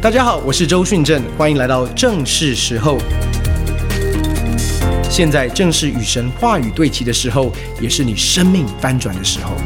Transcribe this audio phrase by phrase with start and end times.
[0.00, 2.98] 大家好，我是周训正，欢迎来到正是时候。
[5.10, 9.56] 现在正是与神话语对齐的时候，也是你生命翻转的时候。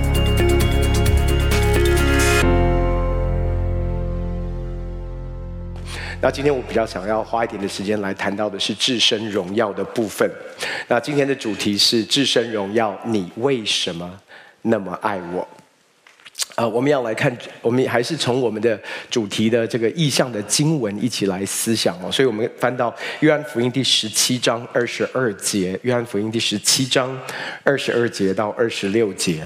[6.23, 10.27] 那今天我比较想要花一点的时间来谈到的是至深荣耀的部分。
[10.89, 14.11] 那今天的主题是至深荣耀，你为什么
[14.63, 15.47] 那么爱我？
[16.63, 18.81] 呃，我们要来看，我们还是从我们的
[19.11, 22.09] 主题的这个意象的经文一起来思想哦。
[22.13, 27.19] 所以，我们翻到约翰福音第十七章二十二节，约翰福音第十七章
[27.65, 29.45] 二十二节到二十六节。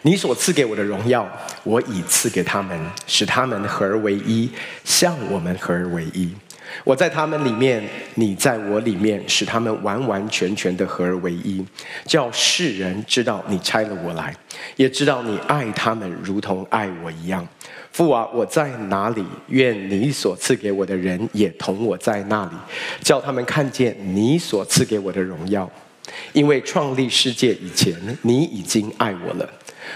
[0.00, 1.30] 你所赐给我的荣耀，
[1.62, 4.50] 我已赐给他们，使他们合而为一，
[4.82, 6.34] 像我们合而为一。
[6.84, 7.82] 我在他们里面，
[8.14, 11.64] 你在我里面，使他们完完全全的合而为一，
[12.04, 14.34] 叫世人知道你差了我来，
[14.76, 17.46] 也知道你爱他们如同爱我一样。
[17.92, 22.52] 父啊，我在哪里，愿你所赐给我的人也同我在那里，
[23.02, 25.70] 叫他们看见你所赐给我的荣耀，
[26.32, 29.48] 因为创立世界以前，你已经爱我了。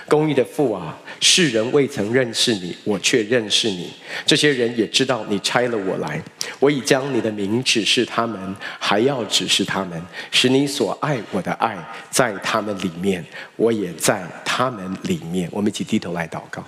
[0.08, 3.92] 公义的父啊，世人未曾认识你，我却认识你。
[4.24, 6.22] 这些人也知道你差了我来。
[6.60, 11.76] 我已将你的名指示他们，还要指示他们，使你所爱我的爱
[12.10, 13.24] 在他们里面，
[13.56, 15.48] 我也在他们里面。
[15.50, 16.64] 我们一起低头来祷告。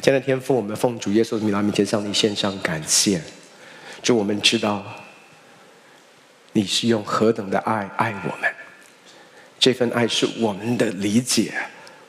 [0.00, 3.20] 亲爱的天父，我们奉主耶稣的名来面前向你献上感谢。
[4.02, 4.84] 主，我们知道
[6.52, 8.50] 你是用何等的爱爱我们，
[9.58, 11.52] 这份爱是我们的理解。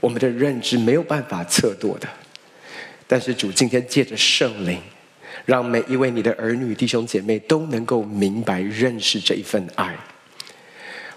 [0.06, 2.08] 我们的认知没有办法测度的，
[3.08, 4.80] 但是主今天借着圣灵，
[5.46, 9.98] 让每一位你的儿女弟兄姐妹都能够明白认识这一份爱。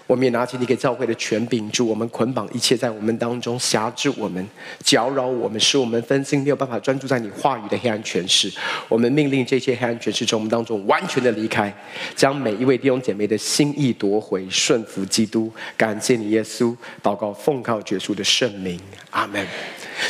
[0.09, 4.43] 我们也拿起你给教会的权柄，主我们捆绑一切在我们当中辖制我们、
[4.83, 8.51] 搅扰我们、使我们分心没有办法专注在你话语的黑暗权势。
[8.87, 11.71] 我们命令这些黑暗权势从我们当中完全的离开，
[12.15, 15.53] 将每一位弟兄姐妹的心意夺回，顺服基督。
[15.77, 16.75] 感谢你，耶稣。
[17.03, 18.79] 祷告奉靠耶稣的圣名，
[19.11, 19.45] 阿门。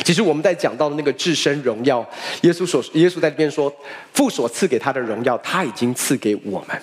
[0.02, 2.00] 其实我们在讲到的那个至深荣耀，
[2.40, 3.70] 耶稣所耶稣在这边说，
[4.14, 6.80] 父所赐给他的荣耀，他已经赐给我们。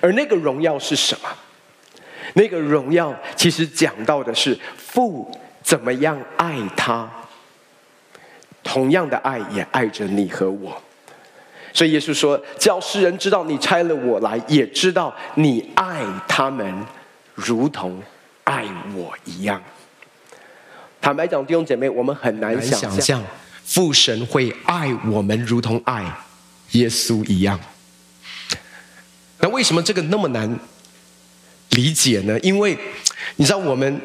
[0.00, 1.28] 而那个荣耀是什么？
[2.38, 5.28] 那个荣耀其实讲到的是父
[5.60, 7.10] 怎么样爱他，
[8.62, 10.80] 同样的爱也爱着你和我。
[11.72, 16.86] 所以耶稣说：“叫世人知道你差了我来，也知道你爱他们，
[17.34, 18.00] 如同
[18.44, 19.60] 爱我一样。”
[21.02, 23.22] 坦白讲，弟兄姐妹，我们很难想象
[23.64, 26.04] 父神会爱我们，如同爱
[26.70, 27.58] 耶稣一样。
[29.40, 30.58] 那为什么这个那么难？
[31.70, 32.38] 理解呢？
[32.40, 32.78] 因为
[33.36, 34.00] 你知道我们。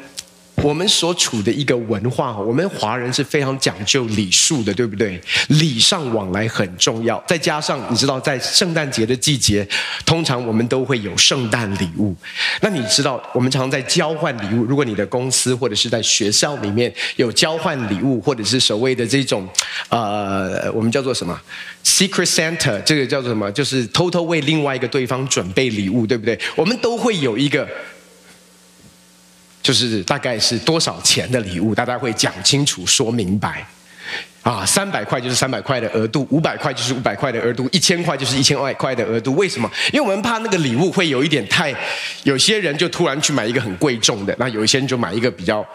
[0.55, 5.19] 我们所处的一个文化，我们华人是非常讲究礼数的，对不对？
[5.49, 7.21] 礼尚往来很重要。
[7.27, 9.67] 再加上你知道，在圣诞节的季节，
[10.05, 12.15] 通常我们都会有圣诞礼物。
[12.61, 14.63] 那你知道，我们常在交换礼物。
[14.63, 19.47] 如果你的公司或者是在学校里面有交换礼物，或者是所谓的这种
[19.89, 21.37] 呃，我们叫做什么
[21.83, 23.51] Secret Santa，这个叫做什么？
[23.51, 26.39] 就是偷偷为另外一个对方准备礼物，对不对？
[26.55, 27.67] 我们都会有一个。
[29.63, 33.65] 就是大概是多少钱的礼物，大家会讲清楚、说明白。
[34.43, 39.33] 啊，三百块就是三百块的额度，五百块就是五百块的额度，一千块就是一千万块的额度。
[39.35, 39.71] 为什么？
[39.93, 41.73] 因为我们怕那个礼物会有一点太，
[42.23, 45.65] 有些人就突然去买一个很贵重的，那有一些人就买一个比较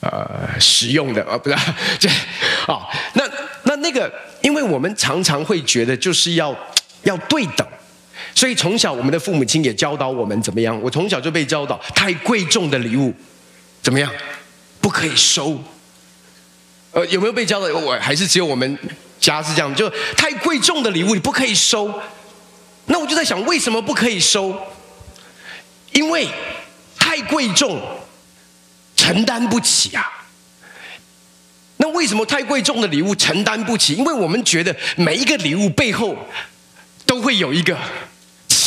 [0.00, 1.56] 呃实用的，啊，不是
[2.00, 2.08] 这
[2.66, 2.88] 啊？
[3.12, 3.28] 那
[3.64, 6.56] 那那个，因为我们常常会觉得就是要
[7.02, 7.66] 要对等。
[8.34, 10.80] 所以从小，我们的父母亲也教导我们怎么样？
[10.82, 13.14] 我从小就被教导，太贵重的礼物
[13.82, 14.10] 怎么样？
[14.80, 15.62] 不可以收。
[16.92, 17.72] 呃，有没有被教导？
[17.78, 18.78] 我还是只有我们
[19.20, 21.92] 家是这样，就太贵重的礼物你不可以收。
[22.86, 24.54] 那我就在想，为什么不可以收？
[25.92, 26.26] 因为
[26.98, 27.80] 太贵重，
[28.96, 30.24] 承担不起啊。
[31.76, 33.94] 那为什么太贵重的礼物承担不起？
[33.94, 36.16] 因为我们觉得每一个礼物背后
[37.04, 37.78] 都会有一个。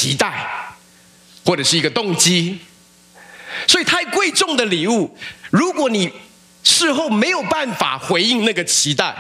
[0.05, 0.75] 期待，
[1.43, 2.59] 或者是一个动机，
[3.67, 5.17] 所以太贵重的礼物，
[5.49, 6.11] 如果你
[6.63, 9.15] 事后没有办法回应那个期待，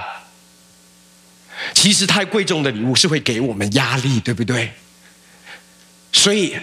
[1.73, 4.73] 其实太贵重的礼物是会给我们压力，对不对？
[6.11, 6.55] 所以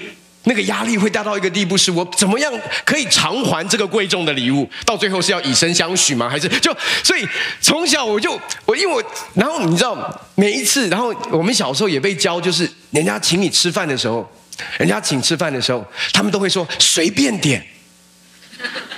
[0.44, 2.53] 那个压力会大到一个地步，是我怎么样
[2.85, 4.69] 可以偿还这个贵重的礼物？
[4.85, 6.29] 到最后是要以身相许吗？
[6.29, 7.27] 还是就所以
[7.61, 9.03] 从小我就我因为我
[9.35, 12.69] 然后你知道每一次，然后我们小时候也被教就是。
[12.93, 14.31] 人家请你吃饭的时候，
[14.77, 17.67] 人家请吃饭的时候，他们都会说随便点，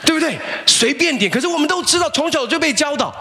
[0.04, 0.36] 对不对？
[0.66, 1.30] 随便点。
[1.30, 3.14] 可是我们都知道，从小就被教导，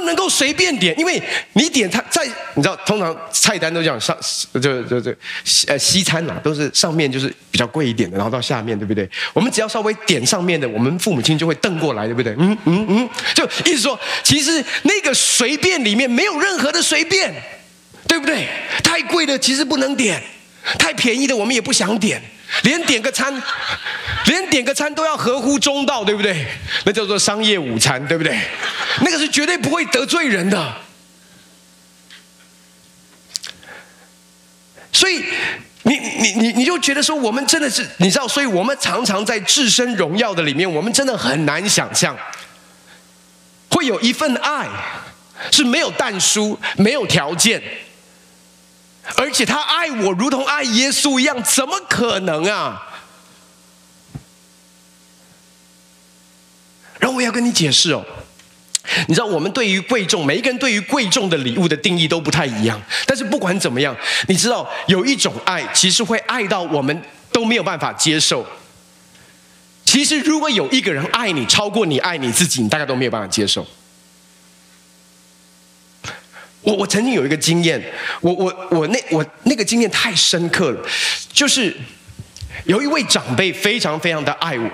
[0.00, 2.24] 不能够随便点，因为你点它在，
[2.54, 4.16] 你知道，通常菜单都这样上，
[4.54, 5.14] 就就就
[5.44, 9.08] 西呃西餐呐、都是上面就是比较贵一点的，然后到下面，对不对？
[9.34, 12.34] 我们只要稍微点上面的，我们父母亲就会瞪过来，对不对？
[12.38, 17.30] 嗯嗯嗯，就意思说，其实那个随便里面没有任何的随便，
[18.08, 18.48] 对不对？
[18.82, 20.22] 太贵的其实不能点，
[20.78, 22.22] 太便宜的我们也不想点。
[22.64, 23.32] 连点个餐，
[24.26, 26.44] 连点个餐都要合乎中道，对不对？
[26.84, 28.36] 那叫做商业午餐，对不对？
[29.00, 30.76] 那个是绝对不会得罪人的。
[34.92, 35.24] 所以，
[35.82, 42.16] 你你你你就觉得说，我们真的是，你知道，所以我们常常在至深荣耀的里面，我们真的很难想象，
[43.70, 44.68] 会有一份爱
[45.50, 47.62] 是没有但书、没有条件。
[49.16, 52.86] 而且他爱我如同爱耶稣一样，怎么可能啊？
[56.98, 58.04] 然后我要跟你解释哦，
[59.08, 62.80] 你知道我们对于贵重，每一个人对于贵重的礼物的定义都不太一样。
[63.06, 63.96] 但是不管怎么样，
[64.28, 67.02] 你知道有一种爱，其实会爱到我们
[67.32, 68.46] 都没有办法接受。
[69.84, 73.66] 其实如果有一个人爱你超过你爱你自己，你大概都没有办法接受。
[76.62, 77.82] 我我曾经有一个经验，
[78.20, 80.86] 我我我那我那个经验太深刻了，
[81.32, 81.74] 就是
[82.64, 84.70] 有一位长辈非常非常的爱我，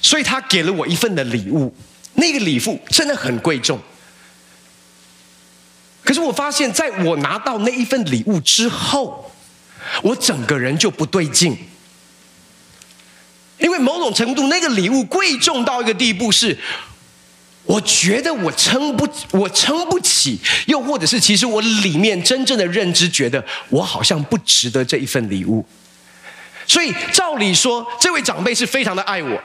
[0.00, 1.74] 所以他给了我一份的礼物，
[2.14, 3.80] 那个礼物真的很贵重。
[6.02, 9.32] 可是我发现，在我拿到那一份礼物之后，
[10.02, 11.56] 我整个人就不对劲，
[13.58, 16.58] 因为某种程度那个礼物贵重到一个地步是。
[17.66, 25.64] 我觉得我撑不，我撑不起，又或者是其实我里面真正的认知觉得我好像不值得这一份礼物，
[26.66, 29.42] 所以照理说，这位长辈是非常的爱我，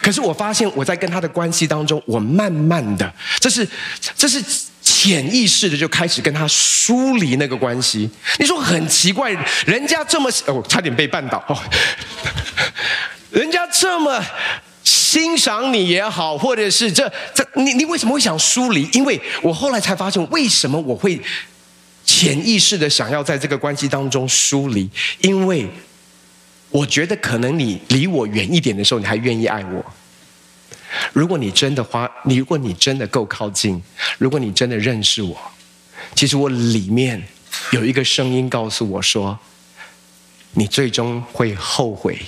[0.00, 3.66] 可是我发现我在跟他的关系当中，我慢慢的，这是
[4.16, 4.42] 这是
[4.82, 8.10] 潜意识的就开始跟他疏离那个关系。
[8.38, 9.30] 你说很奇怪，
[9.66, 11.56] 人家这么哦，差点被绊倒哦，
[13.30, 14.24] 人家这么。
[14.82, 18.88] 欣赏你也好，或者是这这，你你为什么会想疏离？
[18.92, 21.20] 因为我后来才发现，为什么我会
[22.04, 24.88] 潜意识的想要在这个关系当中疏离？
[25.20, 25.68] 因为
[26.70, 29.84] 我觉得可能你离我远一点的时候，你还愿意爱我。
[31.12, 33.82] 如果你真的花，你如果你真的够靠近，
[34.18, 35.36] 如果你真的认识我，
[36.14, 37.22] 其实我里面
[37.72, 39.38] 有一个声音告诉我说，
[40.52, 42.18] 你最终会后悔。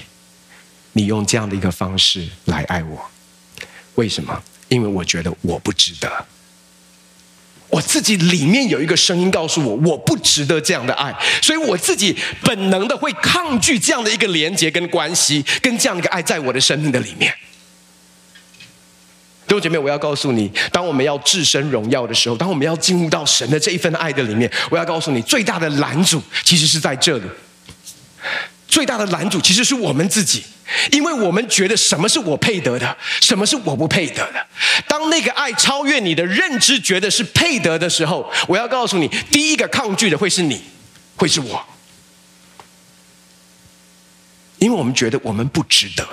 [0.95, 3.11] 你用这样的一个方式来爱我，
[3.95, 4.43] 为什么？
[4.69, 6.27] 因为我觉得我不值得。
[7.73, 11.11] 我自己里面有一个声音告诉我，我不值得这样的爱，
[11.41, 17.35] 所以我自己本能的会抗拒这样的一个连接跟关系，跟这样的一个爱在我的生命的里面。
[19.47, 27.25] 弟兄姐妹，我要告诉你，当我们要置身荣耀的时候，当我们要进入到神的这一份爱的里面，我要告诉你，最大的拦阻其实是在这里。
[28.73, 30.43] 最大的拦阻其实是我们自己，
[30.93, 34.47] 因为我们觉得什么是我配得的，什么是我不配得的。
[34.89, 40.63] 当那个爱超越你的认知，觉得是配得的时候，我要告诉你，第一个抗拒的会是你，
[41.17, 41.63] 会是我，
[44.57, 46.09] 因为我们觉得我们不值得。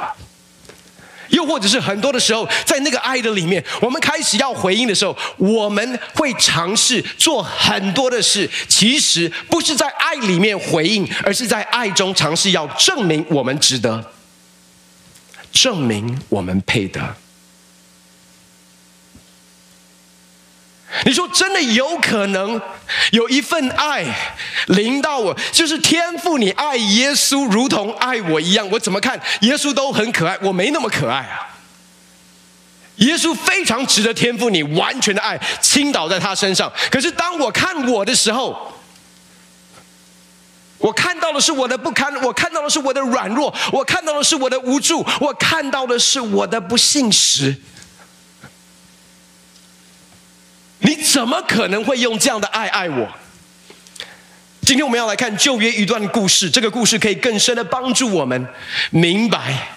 [1.30, 14.12] 又或者是很多的时候，在那个爱的里面，我们开始要回应的时候，我们会尝试做很多的事，其实不是在爱里面回应，而是在爱中尝试要证明我们值得，
[15.52, 17.16] 证明我们配得。
[21.06, 22.60] 你说真的有可能
[23.12, 24.06] 有一份爱
[24.68, 28.68] 临到我，就是天赋，你爱耶稣如同爱我一样。
[28.72, 31.48] 我怎么看耶稣都很可爱，我没那么可爱啊。
[32.98, 36.72] 耶稣非常值得天赋你完全的爱倾倒在他身上。
[36.92, 38.74] 可是当我看我的时候，
[40.80, 47.56] 我看到的是我的不堪，我看到的是我的软弱，我看到的是我的无助，我看到的是我的不信实。
[50.90, 53.08] 你怎么可能会用这样的爱爱我？
[54.64, 58.48] 今天我们要来看旧约一段故事，这个故事可以更深的帮助我们
[58.90, 59.70] 明白，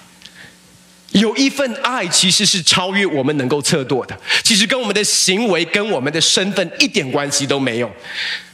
[1.11, 7.93] 有一份爱其实是超越我们能够测度的，其实跟我们的行为、跟我们的身份一点关系都没有。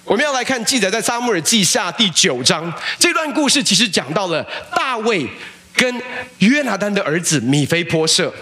[0.02, 5.24] 我们要来看记载在撒母耳记下第九章，这段故事其实讲到了大卫
[5.74, 6.02] 跟
[6.38, 8.34] 约拿单的儿子米非波设。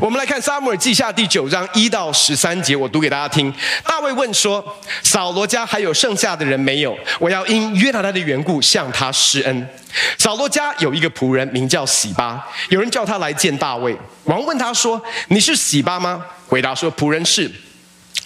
[0.00, 3.52] 我们来看《撒母耳记下》第九章一到十三节，我读给大家听。
[3.84, 4.64] 大卫问说
[5.02, 6.96] ：“扫罗家还有剩下的人没有？
[7.18, 9.68] 我要因约拿单的缘故向他施恩。”
[10.18, 13.96] 扫罗家有一个仆人名叫洗巴，有人叫他来见大卫。
[14.24, 17.50] 王问他说：“你是洗巴吗？”回答说：“仆人是。”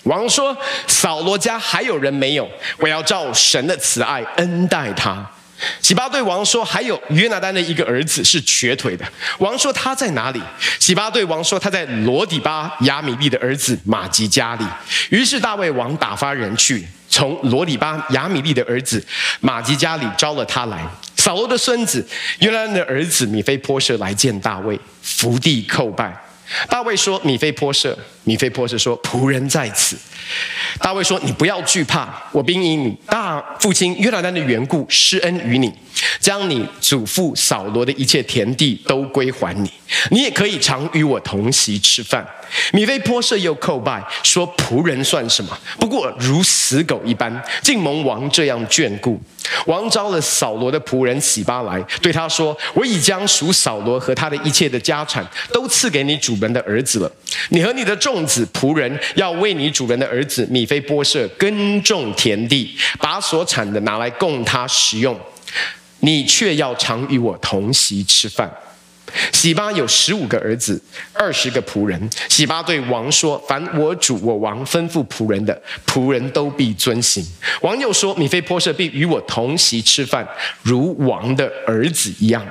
[0.04, 2.48] 王说：“扫罗家还有人没有？
[2.78, 5.24] 我要照神的慈爱恩待他。”
[5.80, 9.04] 洗巴对王说：“还有约拿单的一个儿子是瘸腿的。”
[9.38, 10.40] 王说：“他在哪里？”
[10.80, 14.64] 洗巴对王说：“他在罗底巴亚米利的儿子玛吉家里。”
[15.10, 19.04] 于是大卫王打发人去，从罗底巴亚米利的儿子
[19.40, 20.84] 玛吉家里招了他来。
[21.16, 22.06] 扫罗的孙子
[22.40, 26.23] 约拿单的儿子米非波设来见大卫，伏地叩拜。
[26.68, 29.96] 大卫说：“米非波设。”米非波设说：“仆人在此。”
[30.78, 35.72] 大卫说：“你不要惧怕，我必因你大父亲约拿丹的缘故施恩于你，
[36.20, 39.70] 将你祖父扫罗的一切田地都归还你。
[40.10, 42.26] 你也可以常与我同席吃饭。”
[42.72, 45.58] 米非波设又叩拜说：“仆人算什么？
[45.78, 49.20] 不过如死狗一般，竟蒙王这样眷顾。”
[49.66, 57.10] 王召了扫罗的仆人洗巴来，对他说：“我已将属扫罗和他的一切的家产都赐给你主人的儿子了。
[57.50, 65.18] 你和你的众子仆人要为你主人的儿子米菲波舍耕种田地，把所产的拿来供他食用。
[66.00, 68.52] 你却要常与我同席吃饭。”
[69.32, 70.80] 洗巴有十五个儿子，
[71.12, 72.10] 二十个仆人。
[72.28, 77.24] 洗巴对王说：“凡我主我王吩咐仆人的，仆人都必遵行。”
[77.62, 80.26] 王又说：“米非波设必与我同席吃饭，
[80.62, 82.44] 如王的儿子一样。”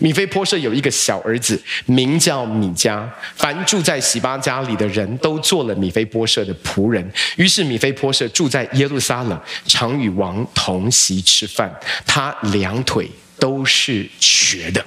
[0.00, 3.02] 米非波设有一个小儿子，名叫米迦。
[3.34, 7.10] 凡住在洗巴家里的人都做了米非波设的仆人。
[7.36, 11.74] 于是米非波设住在耶路撒冷，常与王同席吃饭。
[12.06, 14.84] 他两腿都是瘸的。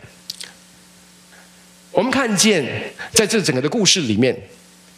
[1.91, 4.35] 我们看见，在这整个的故事里面，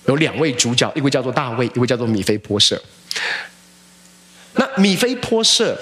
[0.05, 2.81] 有两位主角，一位叫做大卫，一位叫做米菲波设。
[4.53, 5.75] 那米菲波设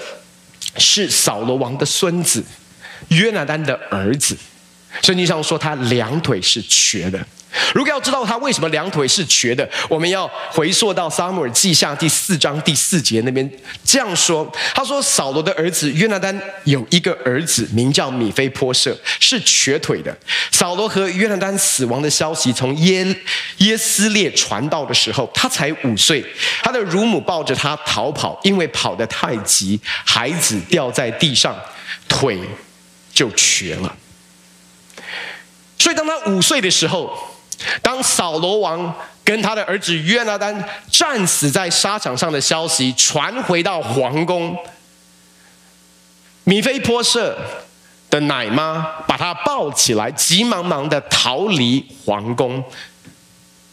[0.78, 2.42] 是扫罗王的孙子，
[3.08, 4.36] 约拿丹的儿子。
[5.02, 7.24] 圣经上说他两腿是瘸的。
[7.74, 13.48] 如果要知道他为什么两腿是瘸的，我们要回溯到撒母耳记下第四章第四节那边
[13.84, 20.16] 这样说：他说扫罗的儿子约拿单有一个儿子名叫米非波设，是瘸腿的。
[20.50, 23.04] 扫罗和约拿单死亡的消息从耶
[23.58, 26.24] 耶斯列传到的时候，他才五岁。
[26.62, 31.56] 他的乳母抱着他逃跑，因为跑得太急，孩子掉在地上，
[32.08, 32.38] 腿
[33.12, 33.96] 就瘸了。
[35.78, 37.31] 所以当他五岁的时候。
[37.80, 44.56] 当扫罗王跟他的儿子约拿单战死在沙场上的消息传回到皇宫，
[46.44, 47.38] 米非波设
[48.10, 52.62] 的奶妈把他抱起来，急忙忙的逃离皇宫。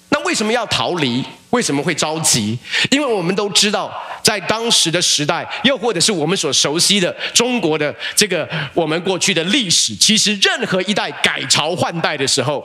[0.10, 1.24] 那为什么要逃离？
[1.50, 2.58] 为什么会着急？
[2.92, 3.92] 因为我们都知道，
[4.24, 12.64] 在当时的时代，又或者是我们所熟悉的中国的这个我们过去的历史，其实任何一代改朝换代的时候。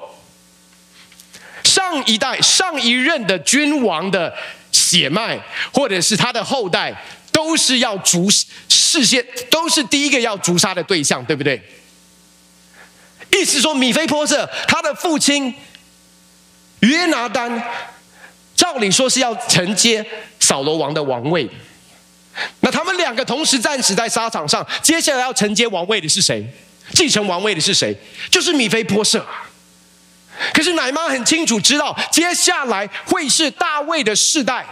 [1.74, 4.32] 上一代、上一任的君王的
[4.70, 5.36] 血脉，
[5.72, 6.94] 或者是他的后代，
[7.32, 11.60] 都是要诛事先，都是第一个要诛杀的对象，对不对？
[13.30, 15.52] 意思说，米非波设他的父亲
[16.78, 17.60] 约拿单，
[18.54, 20.06] 照理说是要承接
[20.38, 21.50] 扫罗王的王位。
[22.60, 26.46] 那他们两个同时战死在沙场上，接下来要承接王位的是谁？
[26.92, 27.96] 继承王位的是谁？
[28.30, 29.26] 就是米非波设。
[30.52, 34.66] 可是奶妈很清楚知道，接下来会是大卫的世代，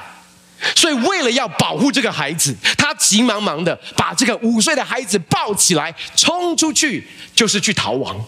[0.76, 8.24] 所以为了要保护这个孩子，她急忙忙的把这个五岁的孩子抱起来，冲出去，就是去逃亡。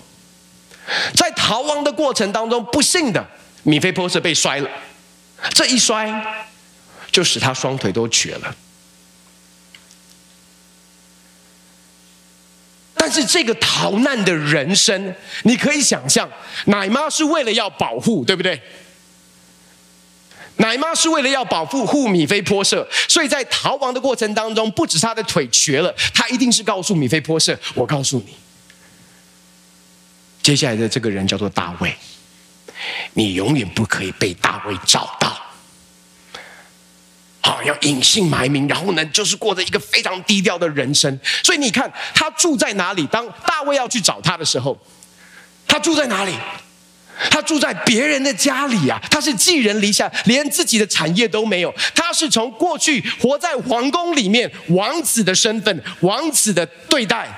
[1.15, 3.27] 在逃亡的过程当中，不幸的
[3.63, 4.69] 米非波设被摔了，
[5.51, 6.45] 这一摔
[7.11, 8.55] 就使他双腿都瘸了。
[13.07, 16.27] 但是这个逃难的人生，你可以想象，
[16.65, 18.59] 奶妈是为了要保护，对不对？
[20.57, 28.35] 奶妈是为了要保护护米菲波设，所以在逃亡的过程当中，不止他的腿瘸了，他一定是告诉米菲波设：“我告诉你，
[30.43, 31.95] 接下来的这个人叫做大卫，
[33.13, 35.39] 你永远不可以被大卫找到。”
[37.45, 41.21] 好，要隐姓埋名，然后呢，就是过着一个非常低调的人生。
[41.43, 43.07] 所以你看，他住在哪里？
[43.09, 44.79] 当大卫要去找他的时候，
[45.69, 46.33] 他住在哪里？
[47.31, 48.99] 他住在别人的家里啊！
[49.11, 51.73] 他是寄人篱下，连自己的产业都没有。
[51.95, 57.29] 他是从过去活在皇宫里面，王子的身份，王子的对待。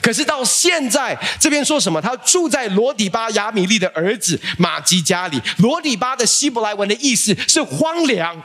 [0.00, 2.00] 可是到现在，这边说什么？
[2.00, 5.42] 他住在罗底巴亚米利的儿子玛吉家里。
[5.58, 8.40] 罗底巴的希伯来文的意思是荒凉。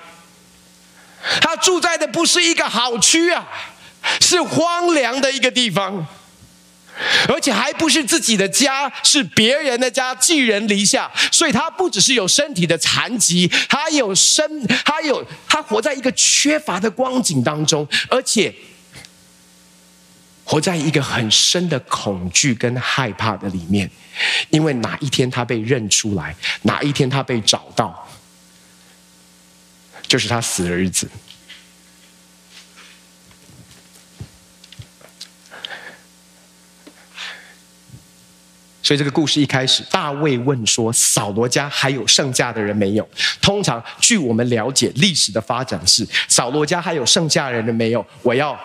[1.41, 3.47] 他住在的不是一个好区啊，
[4.21, 6.07] 是荒凉的一个地方。
[7.27, 11.11] 而且还不是自己的家，是别人的家，寄人篱下。
[11.29, 18.55] 所以他不只是有身体的残疾，他有身，他有他活在一个缺乏的光景当中，而且
[20.45, 23.91] 活在一个很深的恐惧跟害怕的里面。
[24.49, 28.04] 因为哪一天他被认出来，哪一天他被找到，
[30.07, 31.09] 就是他死的日子。
[38.81, 43.09] 所以这个故事一开始，大卫问说：“扫罗家还有剩下的人没有？”
[43.41, 48.05] 通常据我们了解，历史的发展是：扫罗家还有剩下人的没有？
[48.21, 48.55] 我要，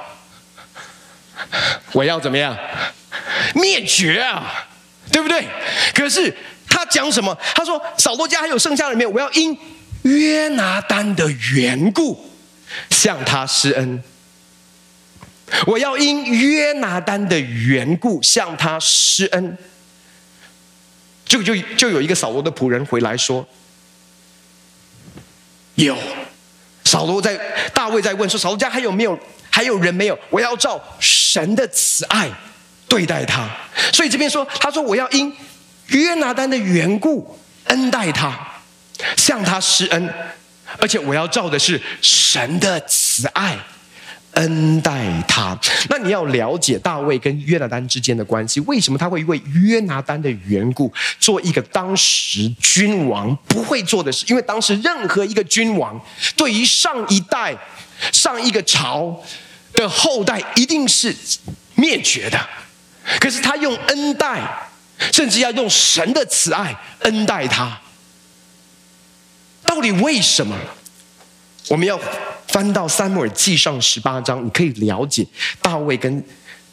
[1.93, 2.55] 我要怎么样？
[3.55, 4.69] 灭绝啊，
[5.11, 5.49] 对不对？
[5.95, 6.37] 可是
[6.69, 7.35] 他讲什么？
[7.55, 9.09] 他说：“扫罗家还有剩下的人没有？
[9.09, 9.59] 我要因
[10.03, 12.31] 约拿单的缘故
[12.91, 14.03] 向他施恩。
[15.67, 19.59] 我要因约拿单的缘故向他施恩。”
[21.27, 23.47] 就就就有一个扫罗的仆人回来说
[25.77, 25.97] ：“有。”
[26.85, 27.39] 扫罗在
[27.73, 29.17] 大卫在问说：“扫罗家还有没有？
[29.49, 30.19] 还有人没有？
[30.29, 32.29] 我要照神的慈爱
[32.89, 33.49] 对待他。”
[33.95, 35.33] 所以这边说：“他说我要因
[35.87, 38.50] 约拿单的缘故恩待他，
[39.17, 40.15] 向他施恩，
[40.79, 43.59] 而且我要照的是神的慈爱。”
[44.35, 48.61] 恩待他，那你要了解大卫跟约拿单之间的关系。
[48.61, 54.25] 为什么他会为约拿单的缘故做一个当时君王不会做的事？
[54.29, 56.01] 因为当时任何一个君王
[56.37, 57.53] 对于上一代、
[58.13, 59.21] 上一个朝
[59.73, 61.13] 的后代一定是
[61.75, 62.39] 灭绝的，
[63.19, 64.41] 可是他用恩待，
[65.13, 67.77] 甚至要用神的慈爱恩待他。
[69.71, 70.57] 到底为什么？
[71.69, 71.99] 我们要。
[72.49, 75.25] 翻到撒母耳记上十八章，你可以了解
[75.63, 76.25] 大卫跟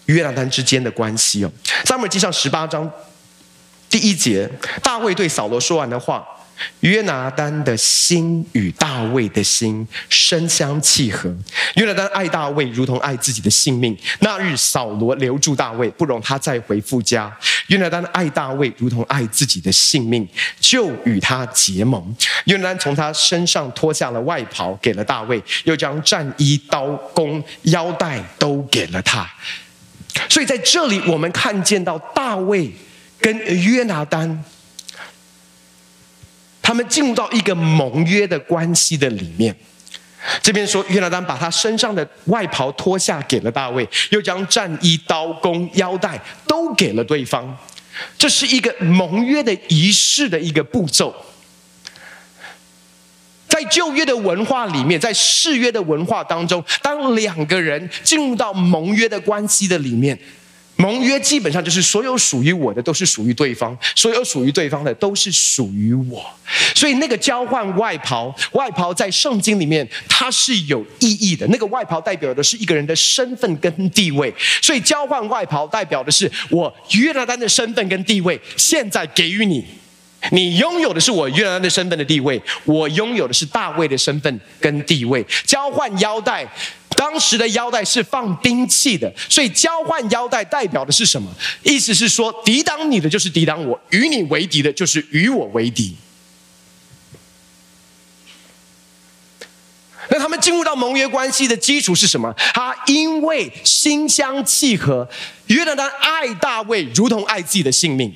[0.06, 1.52] 约拿丹之间的关系哦。
[1.86, 2.92] 撒母耳记上十八章
[3.88, 4.50] 第一节，
[4.82, 6.28] 大卫对扫罗说完的话。
[6.80, 11.36] 约拿单的心与大卫的心深相契合。
[11.76, 13.98] 约拿单爱大卫如同爱自己的性命。
[14.20, 17.36] 那日扫罗留住大卫，不容他再回父家。
[17.68, 20.28] 约拿单爱大卫如同爱自己的性命，
[20.60, 22.16] 就与他结盟。
[22.46, 29.30] 约拿单从他身上脱下了外袍，给了大卫，又将战衣、刀弓、腰带都给了他。
[30.30, 32.72] 所以在这里，我们看见到大卫
[33.20, 34.44] 跟约拿单。
[36.68, 39.56] 他们进入到一个盟约的关系的里面。
[40.42, 47.58] 这边说，约拿单把他身上的外袍脱下给了大卫，又将战衣、刀弓、腰带都给了对方。
[48.18, 51.16] 这是一个盟约的仪式的一个步骤。
[53.48, 60.20] 在旧约的文化里面，在誓约的文化当中，当两个人进入到盟约的关系的里面。
[60.78, 66.24] 盟约基本上就是所有属于我的都是属于对方，所有属于对方的都是属于我。
[66.76, 71.48] 所以那个交换外袍，外袍在圣经里面它是有意义的。
[71.48, 79.66] 那个外袍代表的是一个人的身份跟地位，所以交换外袍代表的是我约拿单的身份跟地位，现在给予你，
[80.32, 85.26] 你拥有的是我约拿单的身份的地位，我拥有的是大卫的身份跟地位。
[85.44, 86.48] 交换腰带。
[86.98, 91.32] 当时的腰带是放兵器的，所以交换腰带代表的是什么？
[91.62, 95.96] 意思是说，抵挡你的就是抵挡我，与你为敌的就是与我为敌。
[100.10, 102.34] 那他们进入到盟约关系的基础是什么？
[102.54, 105.08] 他因为心相契合，
[105.48, 108.16] 约拿单爱大卫如同爱自己的性命。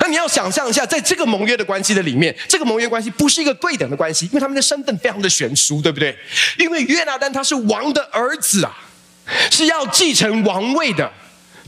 [0.00, 6.14] 那你要想象一下，在这个盟约的关系的里面，这个盟约关系不是一个对等的关系，因为他们的身份非常的悬殊，对不对？
[6.58, 8.76] 因为约拿单他是王的儿子啊，
[9.50, 11.10] 是要继承王位的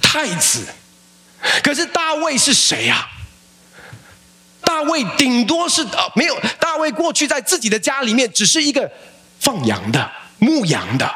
[0.02, 0.66] 太子。
[1.62, 3.08] 可是大卫是谁呀？
[4.60, 8.90] 大卫顶多是呃没有，大卫过去在自己的家里面只是一个
[9.40, 11.10] 放羊的、牧羊的，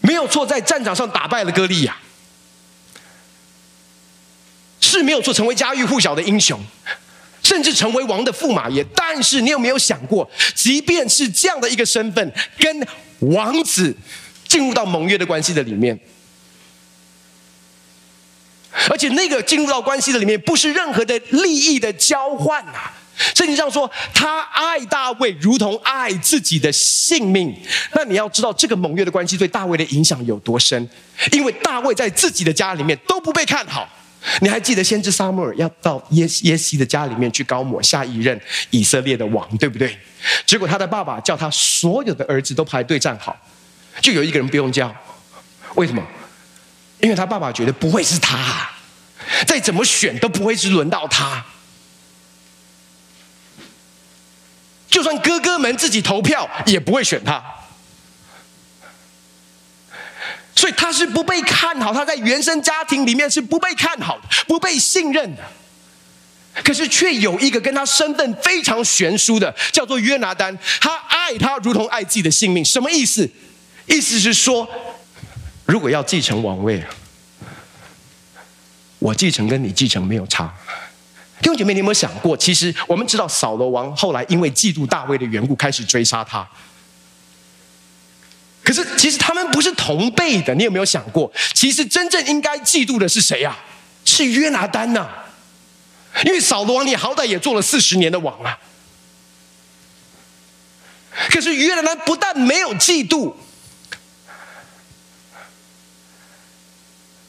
[0.00, 1.94] 没有错，在战场上打败了歌利亚。
[4.90, 6.60] 是没有做成为家喻户晓的英雄，
[7.42, 8.84] 甚至成为王的驸马爷。
[8.94, 12.86] 但是你有没有想过，即便是这样的一个身份，跟
[13.20, 13.94] 王子
[14.46, 15.98] 进入到盟约的关系的里面，
[18.88, 22.92] 而且那个进入到关系的里面，不是任何的利益的交换啊。
[23.34, 27.56] 圣经上说，他爱大卫如同爱自己的性命。
[27.94, 30.88] 那你要知道，这个盟约的关系对大卫的影响有多深？
[31.30, 33.88] 因为大卫在自己的家里面都不被看好。
[34.40, 39.98] 你还记得先知撒母耳要到耶耶西的家里面去膏抹下一任以色列的王，对不对？
[40.46, 43.36] 结果他的爸爸叫他所有的儿子都排队站好，
[44.00, 44.94] 就有一个人不用叫，
[45.74, 46.02] 为什么？
[47.00, 48.70] 因为他爸爸觉得不会是他，
[49.46, 51.44] 再怎么选都不会是轮到他。
[54.88, 57.44] 就算哥哥们自己投票，也不会选他。
[60.56, 65.42] 所以他是不被看好，他在原生家庭里面是不被看好的，不被信任的。
[66.62, 72.64] 可是却有一个跟他身份非常悬殊的，叫做约拿单，他爱他如同爱自己的性命。
[72.64, 73.28] 什么意思？
[73.86, 74.68] 意思是说，
[75.66, 76.82] 如果要继承王位，
[79.00, 80.54] 我继承跟你继承没有差。
[81.40, 82.36] 弟兄姐妹，你有没有想过？
[82.36, 86.48] 其实我们知道扫罗王后来因为嫉妒大卫的缘故，开始追杀他。
[88.64, 91.30] 可是其实他们不是同辈的，你有没有想过？
[91.52, 93.56] 其实真正应该嫉妒的是谁呀？
[94.06, 95.08] 是约拿单呐！
[96.24, 98.58] 因为扫罗王你好歹也做了四十年的王啊。
[101.30, 103.34] 可是约拿单不但没有嫉妒。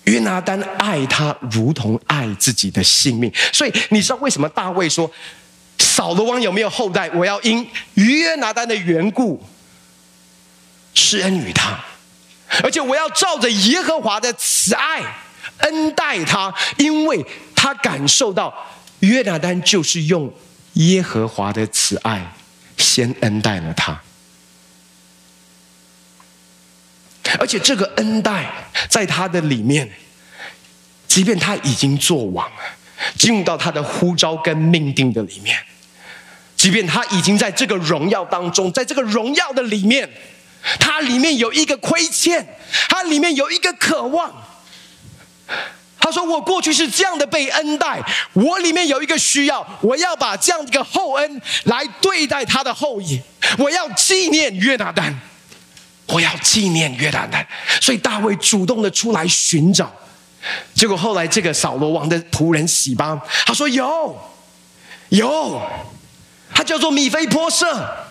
[0.03, 5.11] 约拿单爱他如同爱自己的性命，所以你知道为什么大卫说
[5.79, 7.09] 扫罗王有没有后代？
[7.11, 9.43] 我要因约拿单的缘故
[10.95, 11.79] 施恩于他，
[12.63, 15.01] 而且我要照着耶和华的慈爱
[15.57, 17.23] 恩待他，因为
[17.55, 18.53] 他感受到
[19.01, 20.33] 约拿单就是用
[20.73, 22.33] 耶和华的慈爱
[22.77, 24.01] 先恩待了他。
[27.37, 28.49] 而且这个恩待
[28.87, 29.91] 在他的里面，
[31.07, 32.61] 即便他已经做王了，
[33.17, 35.57] 进入到他的呼召跟命定的里面，
[36.55, 40.09] 即便他已经在这个荣耀当中，在这个荣耀的里面，
[40.79, 42.57] 他里面有一个亏欠，
[42.89, 44.31] 他里面有一个渴望。
[45.99, 48.01] 他说：“我过去是这样的被恩待，
[48.33, 53.19] 我里面有一个需要，我要把这样一个厚恩来对待他的后裔，
[53.57, 55.19] 我要纪念约拿单。”
[56.07, 57.43] 我要纪念约拿单，
[57.81, 59.91] 所以大卫主动的出来寻找，
[60.75, 64.15] 结果后来这个扫罗王的仆人洗巴，他说有，
[65.09, 65.59] 有，
[66.53, 68.04] 他叫做米非波设，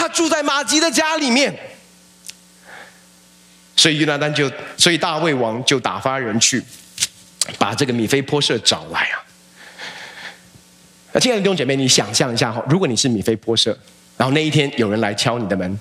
[0.00, 1.54] 他住在玛吉的家里面，
[3.76, 6.64] 所以约拿单就，所以大卫王就打发人去，
[7.58, 9.22] 把这个米非波设找来啊。
[11.12, 13.78] 那亲爱的弟兄姐妹，你想象一下哈，如果你是米非波设。
[14.16, 15.78] 然后那一天有人来敲你的门，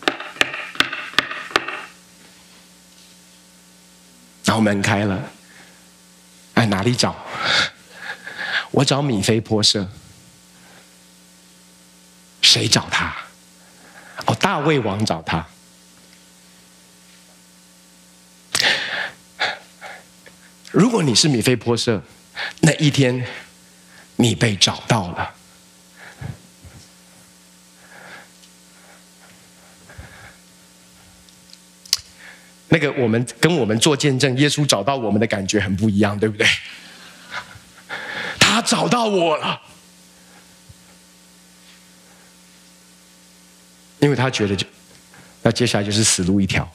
[4.44, 5.18] 然后门开了，
[6.56, 7.16] 哎，哪里找？
[8.72, 9.88] 我找米非波设。
[12.42, 13.16] 谁找他？
[14.30, 15.44] 哦，大卫王找他。
[20.70, 22.04] 如果你是米菲波设，
[22.60, 23.26] 那一天
[24.18, 25.34] 你被找到了。
[32.68, 36.48] 那个我们跟我们做见证，耶稣找到我们的感觉很不一样，对不对？
[38.40, 39.60] 他找到我了，
[44.00, 44.66] 因为他觉得就
[45.42, 46.70] 那接下来就是死路一条。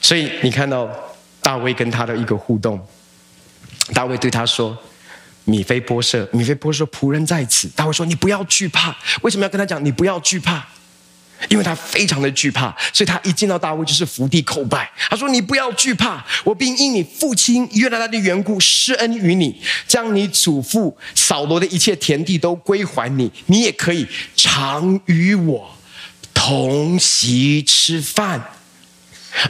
[0.00, 0.88] 所以你看到
[1.40, 2.80] 大卫跟他的一个互动，
[3.92, 4.76] 大卫对他说
[5.44, 9.84] ：“米非波设，米非波设仆人在此。”大卫说：“你不要惧怕。”为什么要跟他讲？
[9.84, 10.66] 你不要惧怕。
[11.48, 14.90] 因为他非常的惧怕，所以他一见到大卫就是伏地叩拜。
[15.08, 25.74] 他说：“你不要惧怕，我并因你父亲约拿单的缘故施恩于你，将你祖父扫罗的一切田地都归还你，你也可以常与我
[26.40, 28.42] 同席吃饭。”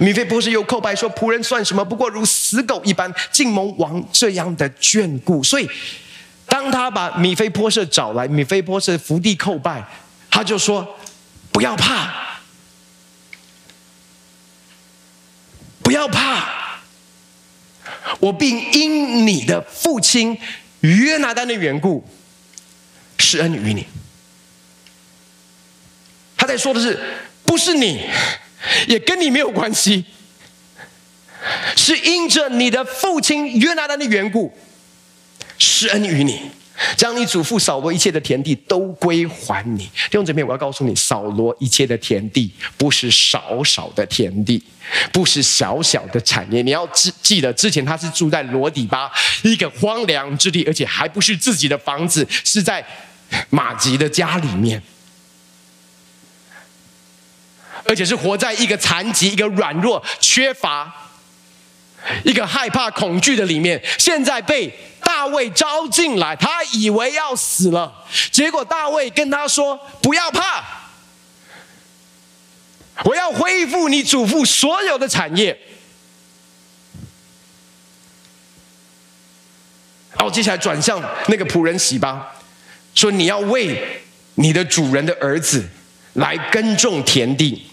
[0.01, 1.85] 米非波设又叩拜说：“仆人算什么？
[1.85, 5.69] 不过如死狗一般，竟蒙王这样的眷顾。”所以，
[6.47, 9.85] 当他把米非波设找来，米非波设伏地叩拜，
[10.29, 10.97] 他就说。
[11.53, 12.39] 不要怕，
[15.83, 16.79] 不要怕，
[18.21, 20.39] 我并因你的父亲
[20.83, 22.09] 约拿单的缘故
[23.19, 23.85] 施恩于你。
[26.41, 26.99] 他在说的是，
[27.45, 28.01] 不是你，
[28.89, 30.03] 也跟你没有关系，
[31.77, 34.51] 是因着你的父亲约拿单的缘故
[35.59, 36.41] 施恩于你。
[36.97, 39.85] 将你祖父扫罗一切的田地都归还你。
[39.85, 44.65] 弟兄姊妹，我要告诉你，扫罗一切的田地不是少少的田地，
[45.13, 46.63] 不是小小的产业。
[46.63, 52.83] 你要记记得，之前他是住在罗底巴一个荒凉之地，而且还不是自己的房子，是在
[53.51, 54.83] 玛吉的家里面，
[57.85, 61.11] 而且是活在一个残疾、一个软弱、缺乏、
[62.25, 63.83] 一个害怕、恐惧的里面。
[63.99, 64.73] 现在被。
[65.03, 67.93] 大卫招进来，他以为要死了，
[68.31, 70.63] 结果大卫跟他说：“不要怕，
[73.05, 75.59] 我要恢复你祖父所有的产业。
[80.13, 82.35] 然后接下来转向那个仆人洗巴，
[82.95, 84.03] 说：“你要为
[84.37, 85.69] 你的主人的儿子
[86.13, 87.70] 来耕种田地，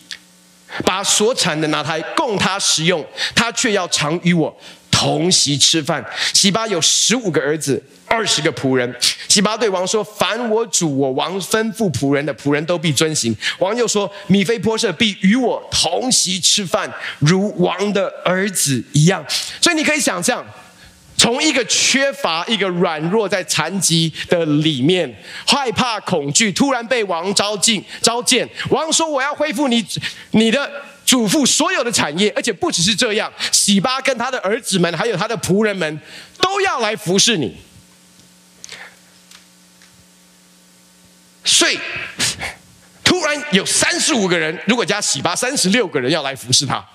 [0.85, 4.55] 把所产的拿来供他食用，他却要常与我
[4.91, 8.95] 同席吃饭。”洗巴有十五个儿子，二十个仆人。
[9.27, 19.23] 洗巴对王说：“凡我主我王吩咐仆人的，仆人都必遵行。”王又说：“米菲波设必与我同席吃饭，如王的儿子一样。”
[19.61, 20.45] 所以你可以想象。
[21.17, 25.13] 从一个缺乏、一个软弱、在残疾的里面，
[25.47, 28.47] 害怕、恐惧，突然被王召进、召见。
[28.69, 29.83] 王说：“我要恢复你、
[30.31, 30.71] 你的
[31.03, 35.99] 祖父所有的产业，而且不只是这样，喜巴跟他的儿子们，还有他的仆人们，
[36.39, 37.57] 都要来服侍你。”
[41.43, 41.79] 所以，
[43.03, 46.85] 突然有三十五个人，如果加喜巴，三十六个人要来服侍他。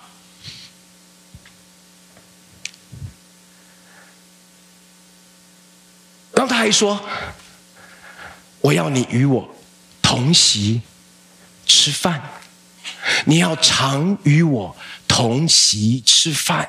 [6.43, 7.01] 然后他还说
[8.63, 9.49] ：“我要你与我
[10.03, 10.83] 同席
[11.65, 12.21] 吃饭，
[13.27, 14.77] 你要常与我
[15.07, 16.69] 同席吃饭。”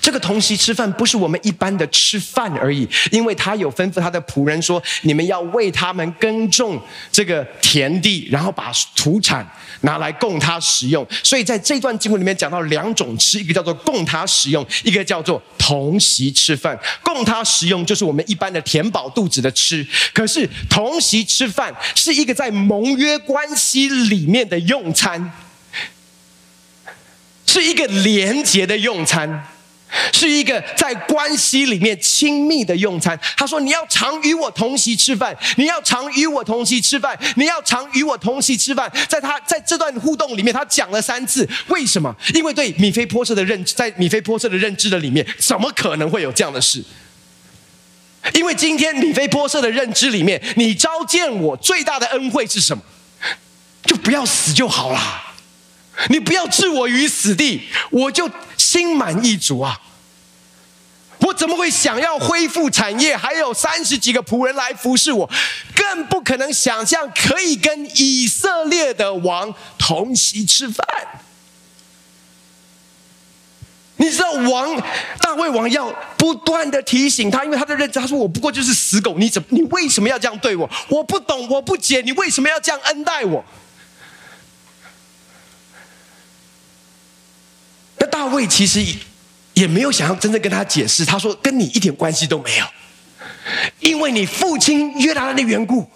[0.00, 6.80] 这个同席吃饭不是我们一般的吃饭而已，因为他有吩咐他的仆人说：“你们要为他们耕种
[7.10, 9.46] 这个田地，然后把土产
[9.82, 16.78] 拿来供他食用。”所以在这段经文里面讲到两种吃，一个叫做供他食用，一个叫做同席吃饭。
[17.02, 25.32] 供他食用就是我们一般的填饱肚子的吃，可是同席吃饭是一个在盟约关系里面的用餐，
[27.44, 29.48] 是一个廉洁的用餐。
[30.12, 33.18] 是一个在关系里面亲密的用餐。
[33.36, 41.48] 他说：“你要常与我同席吃饭，你要常与我同席吃饭，你要常与我同席吃饭。”在他在这段互动里面，他讲了三次。
[41.68, 42.14] 为什么？
[42.34, 46.84] 因为对米非波设的认知，在米非波设的认知的里面，怎么可能会有这样的事？
[48.34, 52.82] 因为今天米非波设的认知里面，你召见我最大的恩惠是什么？
[53.84, 55.24] 就不要死就好了。
[56.10, 58.30] 你不要置我于死地，我就
[58.68, 59.80] 心满意足啊！
[61.20, 63.16] 我怎么会想要恢复产业？
[63.16, 65.30] 还有三十几个仆人来服侍我，
[65.74, 70.86] 更不可能想象可以跟以色列的王同席吃饭。
[73.96, 74.80] 你知道王
[75.20, 80.68] 大卫王要不断的提醒他，因为他的认知，他说我不过就是死狗，你怎你为什么要这样对我？
[80.88, 83.42] 我不懂，我不解，你为什么要这样恩待我？
[88.18, 88.84] 大卫其实
[89.54, 91.04] 也没有想要真正跟他解释。
[91.04, 92.66] 他说：“跟你一点关系都没有，
[93.78, 95.88] 因为你父亲约拿单的缘故，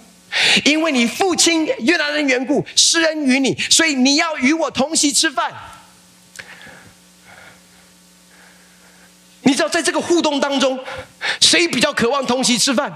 [0.65, 5.53] 因为你父亲约拿单的缘故施恩于你，所以你要与我同席吃饭。”
[9.43, 10.79] 你知道，在这个互动当中，
[11.41, 12.95] 谁比较渴望同席吃饭？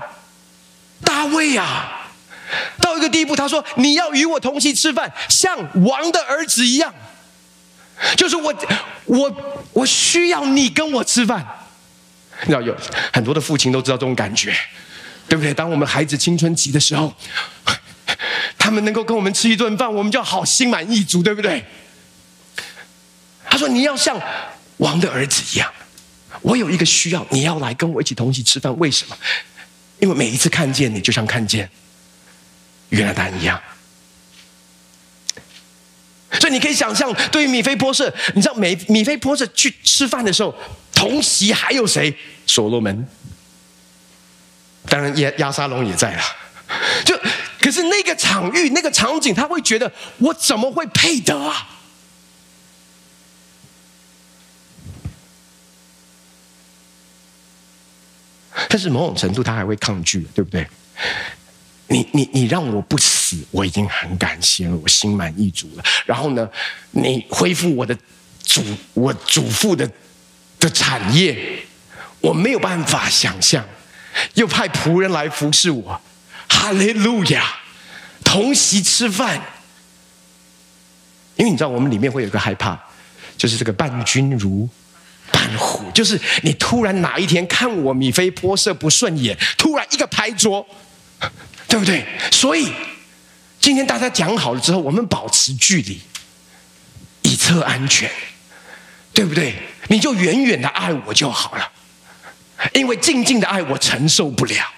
[1.05, 2.13] 大卫啊！
[2.81, 6.95] 到一个地步，他说：“你要与我同席吃饭，像王的儿子一样。”
[8.17, 8.55] 就是我，
[9.07, 11.47] 我，我需要你跟我吃饭。
[12.43, 12.77] 你知道，有
[13.13, 14.55] 很多的父亲都知道这种感觉，
[15.29, 15.55] 对不对？
[15.55, 17.15] 当我们孩子青春期的时候，
[18.59, 21.65] 他们能够跟我们吃一顿饭，我们就好心满意足，对不对？
[23.49, 24.21] 他说：“你要像
[24.79, 25.73] 王的儿子一样，
[26.43, 28.77] 我有一个需要，你要来跟我一起同席吃饭。
[28.79, 29.17] 为什么？
[29.99, 31.71] 因为每一次看见你，就像看见
[32.91, 33.59] 约拿单一样。”
[36.41, 40.55] 所以你可以想象，对于米非波设，你知道米米非波设去吃饭的时候，
[40.93, 42.17] 同席还有谁？
[42.47, 43.07] 所罗门，
[44.89, 46.23] 当然亚押沙龙也在了。
[47.05, 47.17] 就
[47.61, 51.69] 可是那个场域、那个场景，他会觉得我怎么会配得啊？
[58.69, 60.67] 但是某种程度，他还会抗拒，对不对？
[61.89, 65.85] 你你你让我不死，我已经很感谢了，我心满意足了。
[66.05, 66.49] 然后呢，
[66.91, 67.97] 你恢复我的
[68.43, 68.63] 祖
[68.95, 69.89] 我祖父的
[70.59, 71.61] 的产业，
[72.21, 73.65] 我没有办法想象。
[74.35, 76.01] 又派仆人来服侍我，
[76.49, 77.45] 哈利路亚，
[78.25, 79.41] 同席吃饭。
[81.37, 82.77] 因为你知道，我们里面会有一个害怕，
[83.37, 84.67] 就是这个伴君如
[85.31, 90.67] 伴虎，就是你突然哪一天看我米菲波色不顺眼，突然一个拍桌。
[91.69, 92.07] 对不对？
[92.31, 92.73] 所以
[93.61, 96.01] 今天大家讲好了之后，我们保持距离，
[97.23, 98.11] 以策安全，
[99.13, 99.55] 对不对？
[99.89, 101.71] 你就远远的爱我就好了，
[102.75, 104.73] 因为静静的爱我承受不了，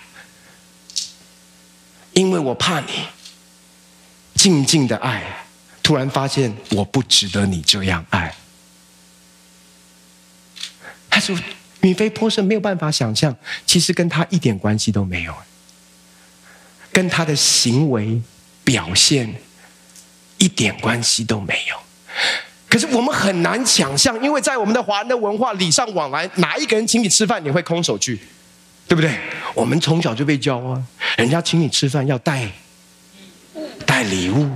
[2.13, 3.09] 因为我怕你
[4.35, 5.23] 静静的爱，
[5.83, 8.35] 突然发现我不值得你这样爱。
[11.11, 11.37] 他说
[11.81, 13.35] ：“米非波设没有办法想象，
[13.67, 15.35] 其实跟他一点关系都没有，
[16.93, 18.21] 跟他的行为
[18.65, 19.35] 表现
[20.39, 21.77] 一点关系都没有。
[22.69, 28.19] 可是我们很难想象，因为在我们的华人的文化礼尚往来，哪一个人请你吃饭你会空手去？
[28.87, 29.19] 对不对？
[29.55, 30.83] 我们从小就被教啊，
[31.17, 32.51] 人家请你吃饭要带
[33.87, 34.51] 带礼物，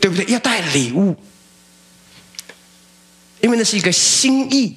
[0.00, 0.24] 对不对？
[0.26, 1.16] 要带礼物。”
[3.40, 4.76] 因为那是一个心意，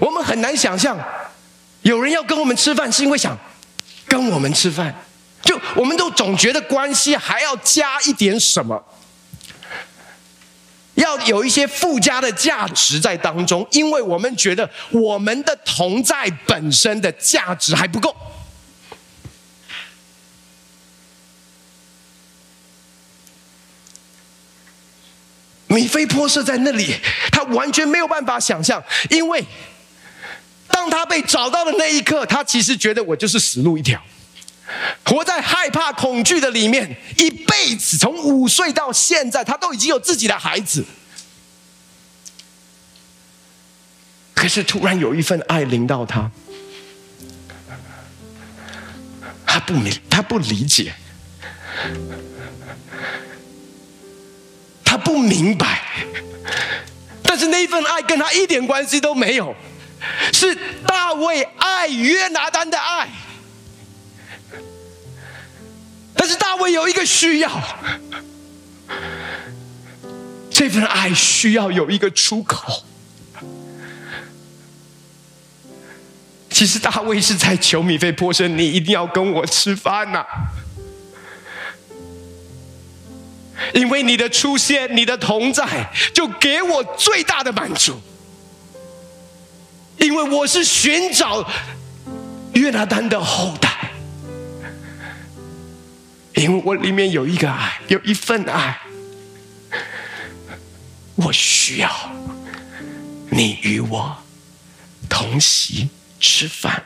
[0.00, 0.96] 我们很难想象，
[1.82, 3.36] 有人要跟我们吃饭，是因为想
[4.12, 4.94] 跟我们吃饭，
[5.40, 8.84] 就我们都总觉得关系还要加一点什么，
[10.96, 18.14] 要有一些附加的价值在当中，因为我们觉得我们的同在本身的价值还不够。
[25.68, 26.94] 米菲波设在那里，
[27.30, 29.42] 他完全没有办法想象，因为
[30.72, 34.02] 当他被找到的那一刻，他其实觉得我就是死路一条，
[35.04, 40.84] 活在害怕、恐惧的里面，一辈子从五岁到现在，他都已经有自己的孩子，
[44.34, 46.30] 可是突然有一份爱临到他，
[49.46, 50.94] 他不明，他不理解。
[54.84, 55.82] 他不明白，
[57.22, 59.56] 但是那一份爱跟他一点关系都没有，
[60.32, 60.54] 是
[60.86, 63.08] 大卫爱约拿单的爱。
[66.14, 67.50] 但是大卫有一个需要，
[70.50, 72.84] 这份爱需要有一个出口。
[76.48, 80.24] 其实大卫是在求米非波设，你一定要跟我吃饭呐、
[83.74, 88.00] 因为你的出现，你的同在，就给我最大的满足。
[89.98, 91.48] 因为我是寻找
[92.54, 93.90] 约拿单的后代，
[96.34, 98.78] 因为我里面有一个爱，有一份爱，
[101.14, 101.90] 我需要
[103.30, 104.16] 你与我
[105.08, 106.82] 同席吃饭。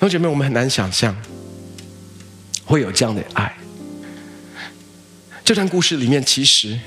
[0.00, 1.14] 同学们，我们很难想象
[2.64, 3.54] 会有这样的爱。
[5.44, 6.78] 这段故事里面，其实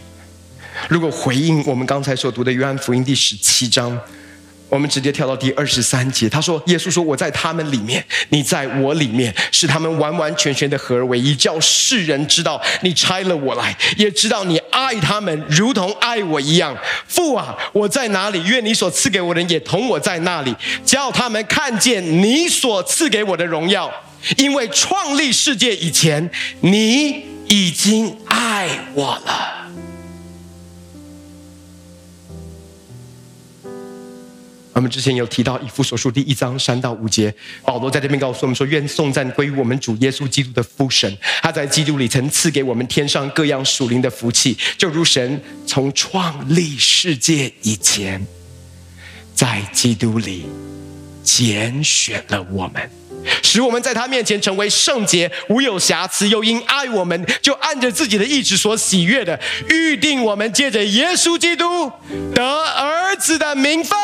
[0.87, 3.99] 如果回应我们刚才所读的《约翰福音》第十七章。
[4.67, 16.75] 我们直接跳到第二十三节，他说：“耶稣说，我在他们里面，你在我里面，使他们完完全全的合而为一，叫世人知道你差了我来，也知道你爱他们如同爱我一样。
[17.07, 23.89] 父啊，我在哪里，愿你所赐给我的人也同我在那里，叫他们看见你所赐给我的荣耀。
[24.37, 26.29] 因为创立世界以前，
[26.61, 29.53] 你已经爱我了。”
[34.75, 37.33] 我们之前有提到以弗所书第一章三到五节，
[37.63, 48.27] 保罗在这边告诉我们说：“愿颂赞归于我们主耶稣基督的父神，他在基督里曾赐给我们天上各样属灵的福气，就如神从创立世界以前，
[49.33, 50.45] 在基督里
[51.23, 52.91] 拣选了我们，
[53.43, 56.27] 使我们在他面前成为圣洁，无有瑕疵。
[56.29, 61.91] 又因爱我们，就按着自己的意志所喜悦的，预定我们借着耶稣基督
[62.33, 63.97] 得儿子的名分。”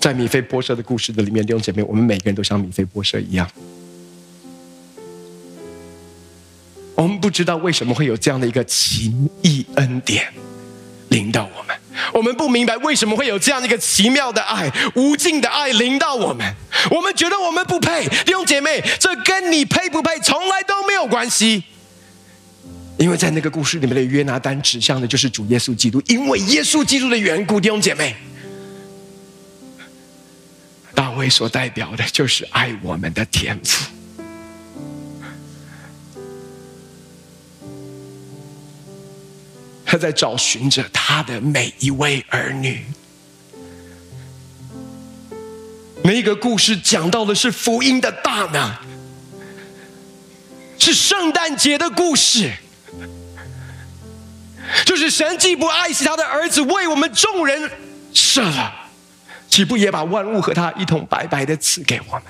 [0.00, 3.50] 在米非波设的故事的里面，弟兄姐妹，我们每个人都像米非波设一样，
[6.94, 10.30] 我们不知道为什么会有这样的一个情义恩典
[11.08, 11.73] 临到我们，
[12.12, 16.54] 我们不明白为什么会有这样一个奇妙的爱、无尽的爱临到我们，
[16.90, 21.64] 我们觉得我们不配，弟兄姐妹，这跟你配不配从来都没有关系，
[22.98, 28.14] 因为在那个故事里面的约拿单指向的就是主耶稣基督，因为耶稣基督的缘故，弟兄姐妹。
[30.94, 33.84] 大卫所代表的就是爱我们的天赋，
[39.84, 42.84] 他在找寻着他的每一位儿女。
[46.02, 48.74] 那个故事讲到的是福音的大能，
[50.78, 52.52] 是圣诞节的故事，
[54.84, 57.70] 就是神既不爱惜他的儿子，为我们众人
[58.12, 58.72] 舍了。
[59.48, 62.22] 岂不也把万物和他一同白白的赐给我们？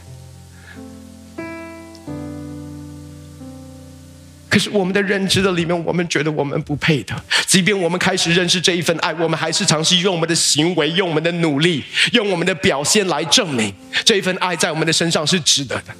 [4.55, 7.24] 可是我们的认知的里面，我们觉得我们不配的。
[7.44, 11.82] 即便我们开始认识这一份爱，我们还是尝试用我们的行为、用我们的努力、
[12.12, 13.74] 用我们的表现来证明
[14.05, 15.92] 这一份爱在我们的身上是值得的。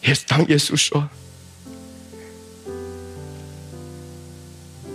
[0.00, 1.10] 也当耶稣说。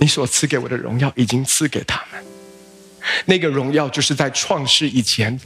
[0.06, 2.24] 你所赐给我的荣耀，已经赐给他们。
[3.26, 5.40] 那个荣耀，就是在创世以前，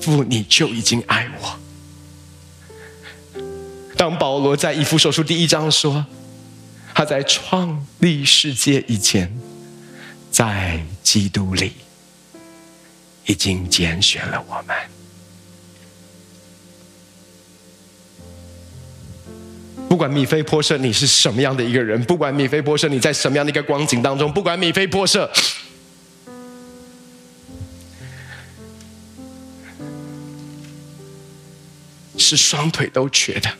[0.00, 1.60] 父你就已经爱我。
[3.94, 6.06] 当保罗在以弗所书第一章说，
[6.94, 9.30] 他在创立世界以前，
[10.30, 11.74] 在基督里
[13.26, 14.74] 已经拣选了我们。
[19.88, 25.30] 不管米非波设你是什么样的一个人，不管米非波设你在什么样的一个光景当中，不管米非波设
[32.18, 33.50] 是双腿都瘸的，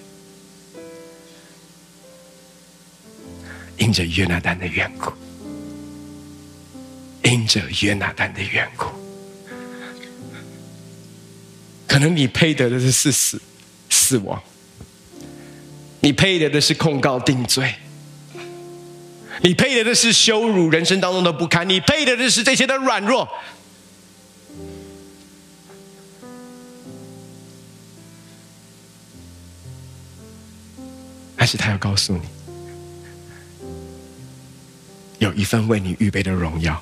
[3.78, 5.12] 因着约拿单的缘故，
[7.22, 8.86] 因着约拿单的缘故，
[11.86, 13.40] 可能你配得的是死
[13.88, 14.42] 死亡。
[16.06, 17.74] 你配得的是控告定罪，
[19.42, 23.28] 你配得的是羞辱人生当中的不堪，你配得的是这些的软弱。
[31.36, 32.22] 但是他要告诉你，
[35.18, 36.80] 有一份为你预备的荣耀，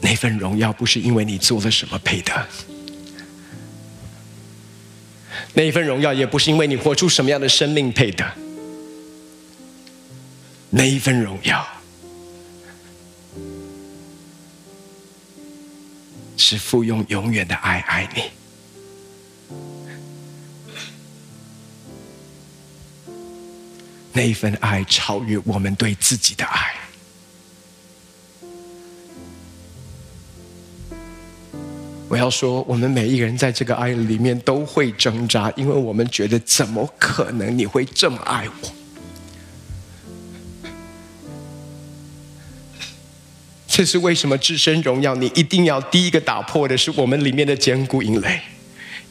[0.00, 2.48] 那份荣耀不是因为你做了什么配得。
[5.52, 8.24] 那一份荣耀也不是因为你活出什么样的生命配得，
[10.70, 11.66] 那一份荣耀
[16.36, 18.22] 是父用永远的爱爱你，
[24.12, 26.79] 那一份爱超越我们对自己的爱。
[32.20, 38.72] 要说，我们每一个人在这个爱里面都会挣扎，因为我们觉得怎么可能你会这么爱我？
[43.66, 44.36] 这是为什么？
[44.36, 48.42] 至身荣耀，你一定要第一个打破的是我们里面的坚固营垒，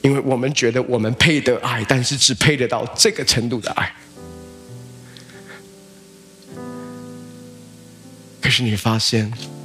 [0.02, 3.92] 因为我们觉得我们配得爱，但是只配得到这个程度的爱。
[8.40, 9.59] 可是你发现。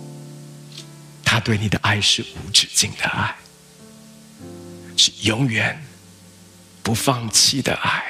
[1.35, 3.35] 他对你的爱是无止境的爱，
[4.97, 5.85] 是永远
[6.80, 8.05] 不放弃的爱，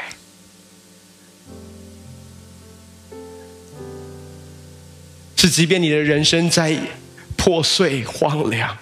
[5.36, 6.78] 是即便你的人生在
[7.34, 8.76] 破碎、荒凉、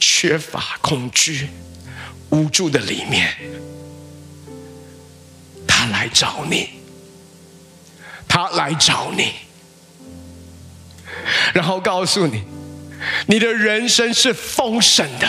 [0.00, 1.50] 缺乏、恐惧、
[2.30, 3.32] 无助的里面，
[5.68, 6.68] 他来找你，
[8.26, 9.34] 他来找你，
[11.54, 12.42] 然后告诉你。
[13.26, 15.28] 你的人生是丰盛的，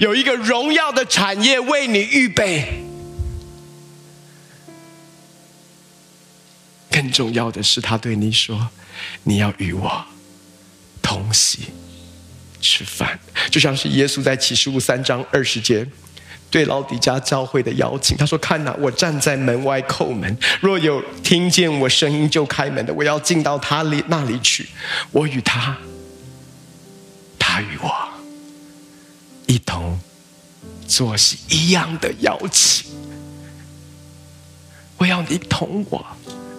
[0.00, 2.82] 有一个荣耀的产业为你预备。
[6.90, 8.70] 更重要的是，他对你说
[9.24, 10.06] ：“你要与我
[11.02, 11.58] 同席
[12.60, 13.18] 吃饭。”
[13.52, 15.86] 就像是耶稣在启示录三章二十节
[16.50, 24.66] 对老底嘉教会的邀请，他说：“看哪，我站在门外叩门，若有听见我声音就开门的，我要进到他里那里去，
[25.10, 25.76] 我与他。”
[27.56, 27.90] 他与我
[29.46, 29.98] 一同
[30.86, 32.84] 坐席，一样的邀请。
[34.98, 36.06] 我要你同我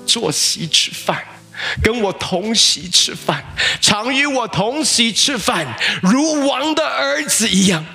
[0.07, 1.23] 坐席吃饭，
[1.83, 3.45] 跟我同席吃饭，
[3.79, 7.85] 常与我同席吃饭，如王的儿子一样。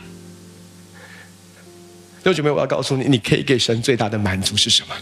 [2.22, 4.94] 弟兄姐妹，我要告诉你，你可以给神最大的满足是什么？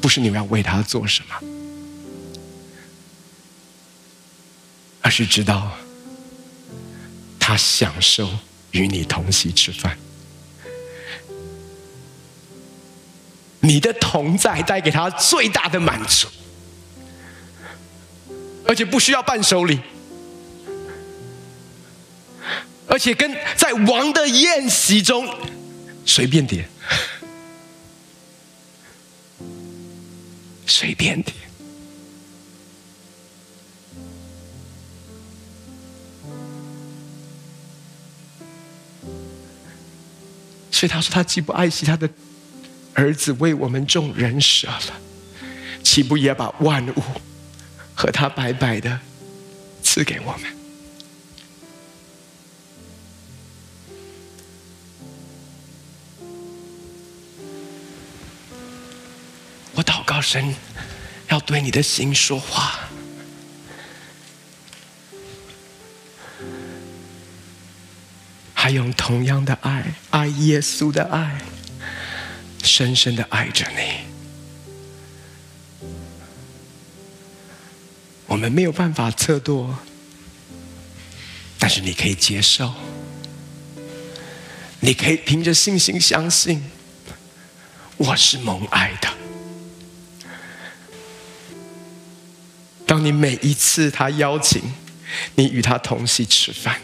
[0.00, 1.57] 不是你们要为他做什么。
[5.08, 5.72] 而是知道，
[7.40, 8.28] 他享受
[8.72, 9.96] 与你同席吃饭，
[13.60, 16.28] 你的同在带给他最大的满足，
[18.66, 19.80] 而且不需要伴手礼，
[22.86, 25.26] 而且跟在王的宴席中
[26.04, 26.68] 随便点，
[30.66, 31.37] 随便点。
[40.78, 42.08] 所以他说，他既不爱惜他的
[42.94, 44.92] 儿子为我们众人舍了，
[45.82, 47.02] 岂不也把万物
[47.96, 49.00] 和他白白的
[49.82, 50.56] 赐给我们？
[59.74, 60.54] 我祷告神
[61.28, 62.87] 要对你的心说话。
[68.68, 71.40] 还用同样的爱，爱耶稣的爱，
[72.62, 74.04] 深深的爱着你。
[78.26, 79.74] 我们没有办法测度，
[81.58, 82.74] 但是你可以接受，
[84.80, 86.62] 你可以凭着信心相信，
[87.96, 89.08] 我是蒙爱的。
[92.86, 94.60] 当你每一次他邀请
[95.36, 96.78] 你与他同席吃饭。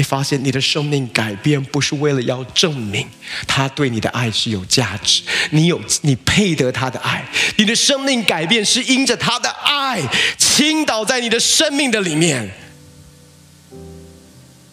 [0.00, 3.06] 你发现你的生命改变不是为了要证明
[3.46, 5.20] 他对你的爱是有价值，
[5.50, 7.28] 你有你配得他的爱。
[7.58, 10.00] 你的生命改变是因着他的爱
[10.38, 12.50] 倾倒在你的生命的里面。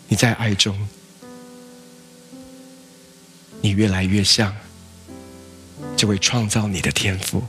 [0.08, 0.88] 你在爱中，
[3.60, 4.56] 你越来越像
[5.98, 7.44] 这位创造你的天赋。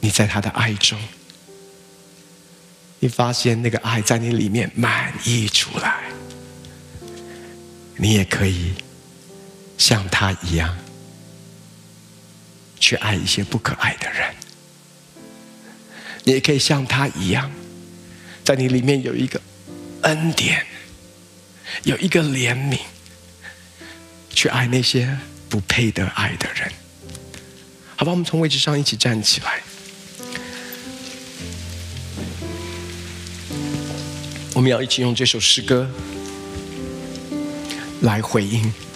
[0.00, 0.98] 你在他的爱中。
[3.00, 6.02] 你发现那个爱在你里面满溢出来，
[7.96, 8.72] 你也可以
[9.76, 10.76] 像他一样
[12.80, 14.34] 去爱一些不可爱的人。
[16.24, 17.50] 你也可以像他一样，
[18.44, 19.40] 在你里面有一个
[20.02, 20.66] 恩典，
[21.84, 22.78] 有一个怜悯，
[24.34, 25.16] 去爱那些
[25.48, 26.70] 不配得爱的人。
[27.96, 29.62] 好吧，我们从位置上一起站起来。
[34.58, 35.88] 我们要一起用这首诗歌
[38.00, 38.87] 来回应。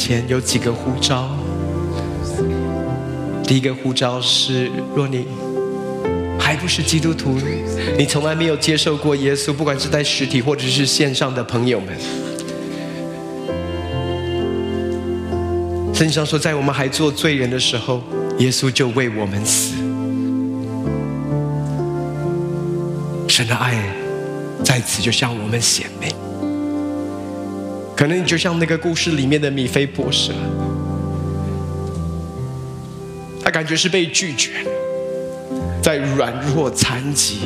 [0.00, 1.28] 前，有几个呼召。
[3.46, 5.26] 第一个呼召是：若你
[6.38, 7.38] 还不是基督徒，
[7.98, 11.94] 你从来没有接受过耶稣，不管是在实体或者是线上的朋友们，
[15.92, 18.02] 圣经上说，在我们还做罪人的时候，
[18.38, 19.74] 耶稣就为我们死。
[23.28, 23.74] 神的爱
[24.64, 26.29] 在此就向我们显明。
[28.00, 30.32] 可能你就像那个故事里面的米菲博士，
[33.44, 34.64] 他感觉是被拒绝，
[35.82, 37.40] 在软弱残疾，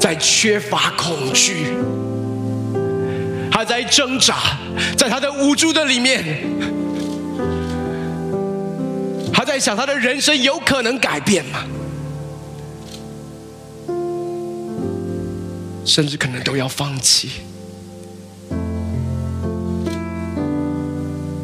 [0.00, 1.66] 在缺乏恐惧，
[3.50, 4.56] 他在挣扎，
[4.96, 6.24] 在他的无助的里面，
[9.34, 11.62] 他在想他的人生有可能改变吗？
[15.84, 17.32] 甚至可能都要放弃。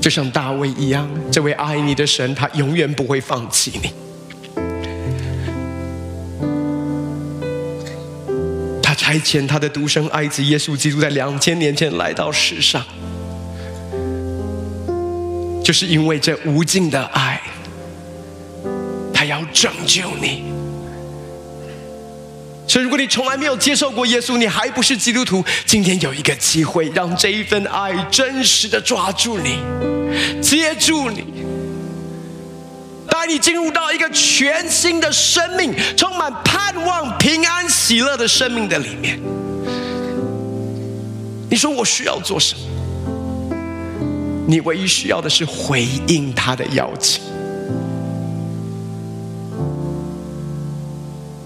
[0.09, 3.93] 就像大卫一样，这位爱你的神，他永远不会放弃你。
[8.83, 12.83] 他差遣他的独生爱子耶稣基督在两千年前来到世上，
[15.63, 17.43] 就是因为这无尽的爱，
[19.13, 20.45] 他要拯救你。
[22.67, 29.59] 所以，如果你从来没有接受过耶稣，你还不是基督徒，今天有一个机会，让这一份爱真实的抓住你，
[30.41, 31.25] 接住你，
[33.09, 39.19] 带你进入到一个全新的生命，充满盼望、平安、喜乐的生命的里面。
[41.51, 42.61] 你说我需要做什么？
[44.47, 47.23] 你唯一需要的是回应他的邀请。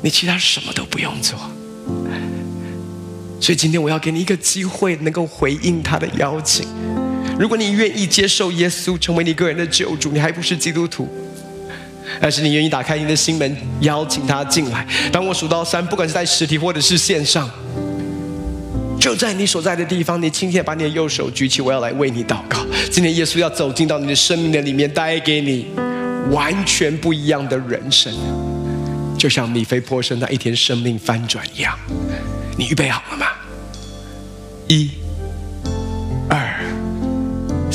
[0.00, 1.38] 你其他什么都不用做，
[3.40, 6.66] 所以今天我要给你一个机会，能够回应他的邀请。
[7.38, 11.08] 如果你愿意接受耶稣成为你个人的救主，你还不是基督徒，
[12.20, 14.86] 但是你愿意打开你的心门，邀请他进来。
[15.10, 17.50] 当我数到三，不管是在实体或者是线上，
[19.00, 22.58] 就在你所在的地方，你轻轻把你的右手举起，我要来为你祷告。
[22.90, 25.66] 今天耶稣要走进到你的生命的里面，带给你
[26.30, 28.14] 完全不一样的人生。
[29.18, 31.76] 就像米非波设那一天生命翻转一样，
[32.56, 33.26] 你预备好了吗？
[34.68, 34.90] 一、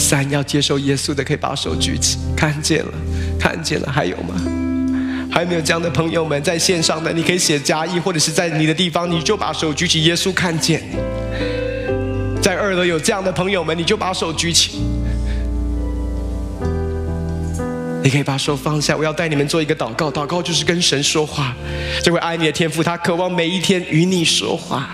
[0.08, 2.94] 三，要接受耶稣的可以把手举起，看见了，
[3.38, 4.36] 看见了，还有吗？
[5.30, 7.12] 还有没有这样的朋友们在线上的？
[7.12, 10.82] 你可以写加一，或者是在你的地方，你就把手举起，耶稣看见。
[12.42, 14.80] 在二楼有这样的朋友们，你就把手举起。
[18.02, 20.10] 你可以把手放下，我要带你们做一个祷告。
[20.10, 21.54] 祷告就是跟神说话。
[22.02, 24.90] 这位爱你的天父，他渴望每一天与你说话。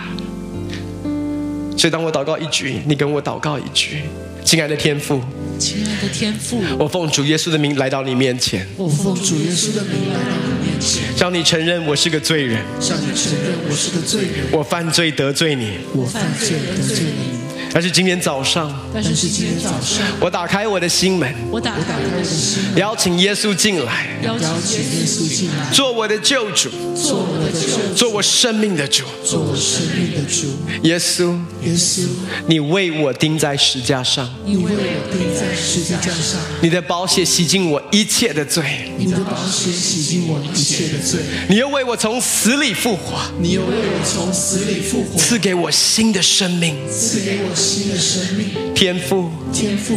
[1.78, 4.02] 所以当我祷告一句，你跟我祷告一句。
[4.44, 5.22] 亲爱的天父，
[5.58, 8.68] 亲爱的天父，我奉主耶稣的名来到你面前。
[8.78, 12.62] 我奉主耶稣的名来到你面前，向你承认我是个罪人。
[12.80, 14.46] 向你承认我是个罪人。
[14.52, 15.80] 我犯罪得罪你。
[15.96, 17.43] 我犯罪得罪你。
[17.74, 24.48] 但是今天早上，但是今天早上，我打开我的心门，我打开我的心门，邀请耶稣进来，邀请
[24.78, 30.48] 耶稣进来，做我的救主，做我的救主，做我生命的主，做我生命的主。
[30.84, 32.08] 耶稣，耶稣，
[32.46, 48.48] 你为我钉在石架上，你为我钉在十字架上，你的宝血洗净我一切的罪，你的宝血洗净我一切的罪，你又为我从死里复活，你又为我从死里复活，赐给我新的生命，赐给我新的生命。
[48.76, 49.96] 天父，天父，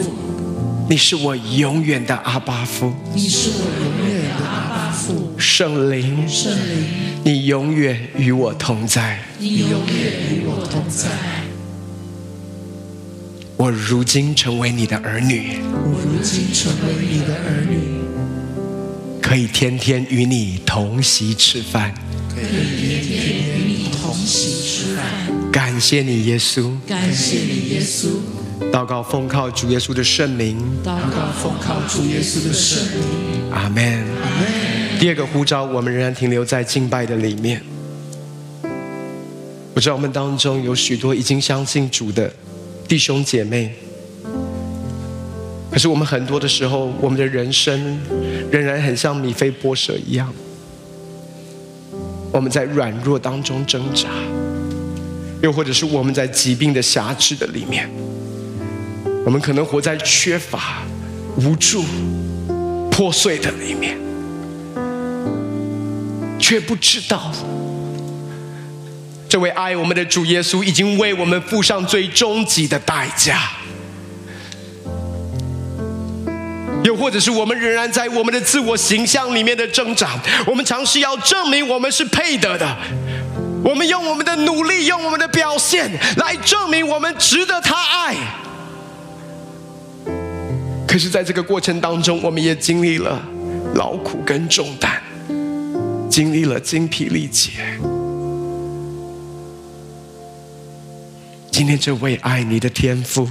[0.88, 5.32] 你是我永远的阿巴父，你是我永远的阿巴父。
[5.36, 6.86] 圣灵，圣灵，
[7.24, 9.80] 你永远与我同在，你永远
[10.30, 11.08] 与我同在。
[13.56, 21.92] 我如今成为你的儿女，我如今成为你的儿女，可以天天与你同席吃饭，
[22.32, 22.44] 可以
[22.78, 23.18] 天天
[23.58, 25.25] 与你同席吃饭。
[25.56, 28.08] 感谢你，耶稣，感谢你，耶稣。
[28.70, 33.50] 祷告奉靠主耶稣的圣名，祷告奉靠主耶稣的圣名。
[33.50, 33.82] 阿门。
[34.22, 34.98] 阿门。
[35.00, 37.62] 第二个呼召，我们仍然停留在敬拜的里面。
[39.72, 42.30] 我知道我们当中有许多已经相信主的。
[42.86, 43.74] 弟兄姐妹，
[45.70, 47.98] 可是我们很多的时候，我们的人生
[48.50, 50.30] 仍然很像米菲波设一样，
[52.30, 54.10] 我们在软弱当中挣扎，
[55.42, 57.88] 又或者是我们在疾病的辖制的里面，
[59.24, 60.82] 我们可能活在缺乏、
[61.36, 61.84] 无助、
[62.90, 63.96] 破碎的里面，
[66.38, 67.32] 却不知道。
[69.28, 73.50] 这位爱我们的主耶稣已经为我们付上最终极的代价，
[76.84, 82.78] 又或者是我们仍然在我们的自我形象里面的挣扎，我们尝试要证明我们是配得的，
[83.66, 88.14] 我们用我们的努力，用我们的表现来证明我们值得他爱。
[90.86, 93.20] 可是，在这个过程当中，我们也经历了
[93.74, 95.02] 劳苦跟重担，
[96.08, 97.50] 经历了精疲力竭。
[101.50, 103.28] 今天，这位爱你的天父，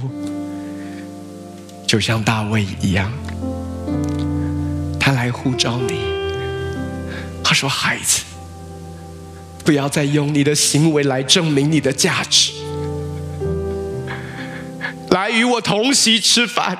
[1.86, 3.10] 就像大卫一样。
[5.00, 5.94] 他来呼召你，
[7.42, 8.22] 他说：“孩子，
[9.66, 12.52] 不要再用你的行为来证明你的价值，
[15.10, 16.78] 来与我同席吃饭，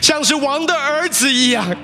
[0.00, 1.76] 像是王的儿子一样。”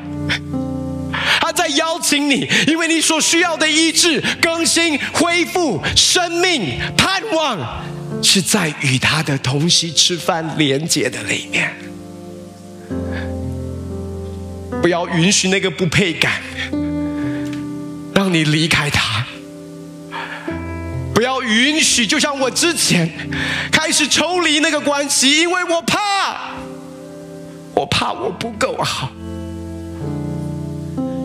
[1.40, 7.84] 他在邀请你，因为你所需要的医治、更新、恢复、生命、盼望，
[8.22, 11.72] 是在与他的同席吃饭连接的里面。
[14.82, 16.42] 不要允许那个不配感
[18.14, 19.26] 让你离开他。
[21.16, 23.10] 不要允许，就像我之前
[23.72, 26.50] 开始抽离那个关系，因为我怕，
[27.72, 29.10] 我怕我不够好。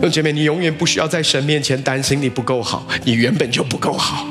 [0.00, 4.26] 兄姐妹，你永远不需要在神面前担心你不够好，你原本就不够好，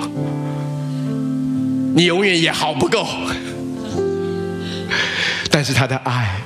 [1.96, 3.08] 你永远也好不够。
[5.52, 6.42] 但是他的爱，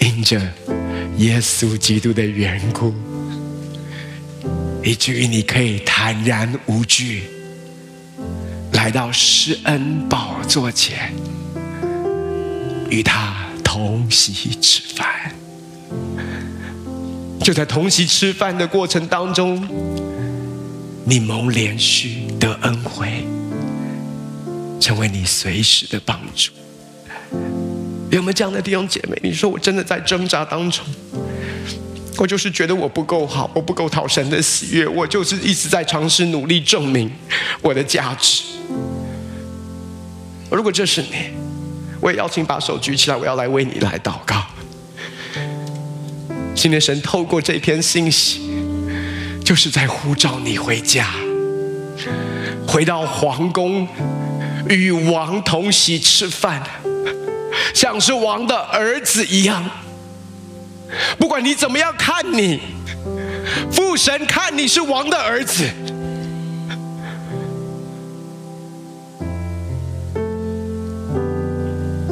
[0.00, 0.38] 因着。
[1.16, 2.92] 耶稣基督的缘故，
[4.82, 7.22] 以至于你可以坦然无惧
[8.84, 11.10] 来到施恩宝座前，
[12.90, 15.34] 与他同席吃饭。
[17.40, 19.66] 就在同席吃饭的过程当中，
[21.06, 23.26] 你蒙怜恤得恩惠，
[24.78, 26.52] 成为你随时的帮助。
[28.10, 29.18] 有没有这样的弟兄姐妹？
[29.22, 30.84] 你说我真的在挣扎当中，
[32.16, 37.10] 我就是觉得我不够好，我不够讨神的喜悦，我就是一直在尝试努力证明
[37.60, 38.44] 我的价值。
[40.50, 41.08] 如果这是你，
[42.00, 44.44] 我也邀请把手举起来，我要来为你来祷告。
[46.54, 48.40] 今天神透过这篇信息，
[49.44, 51.10] 就是在呼召你回家，
[52.66, 53.88] 回到皇宫，
[54.68, 56.62] 与王同席吃饭。
[57.74, 59.68] 像是王的儿子一样，
[61.18, 62.60] 不管你怎么样看你，
[63.72, 65.64] 父神看你是王的儿子。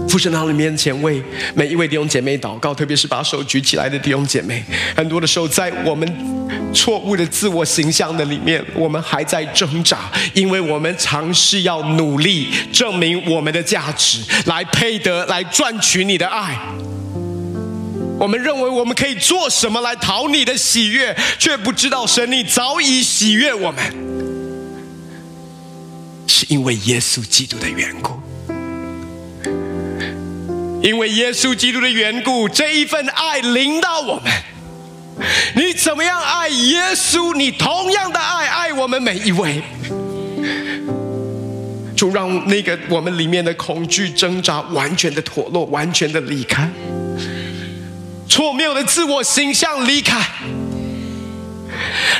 [0.09, 1.23] 父神到你面前为
[1.55, 4.63] 每一位弟兄姐妹祷告，特别是把手举起来的弟兄姐妹。
[4.95, 6.07] 很多的时候，在我们
[6.75, 16.59] 错误的自我形象的里面，我们还在挣扎，因为我们尝试要努力证明我们的价值，来配得，来赚取你的爱。
[18.23, 23.83] 我们认为我们可以做什么来讨你的喜悦，却不知道神你早已喜悦我们，
[26.29, 28.13] 是因为耶稣基督的缘故。
[30.81, 34.33] 因为耶稣基督的缘故，这一份爱临到我们。
[35.57, 37.35] 你怎么样爱耶稣？
[37.35, 39.61] 你同样的爱爱我们每一位。
[41.97, 46.71] 就让那个我们里面的恐惧挣扎完全的脱落，完全的离开，
[48.33, 50.19] 错谬的自我形象离开。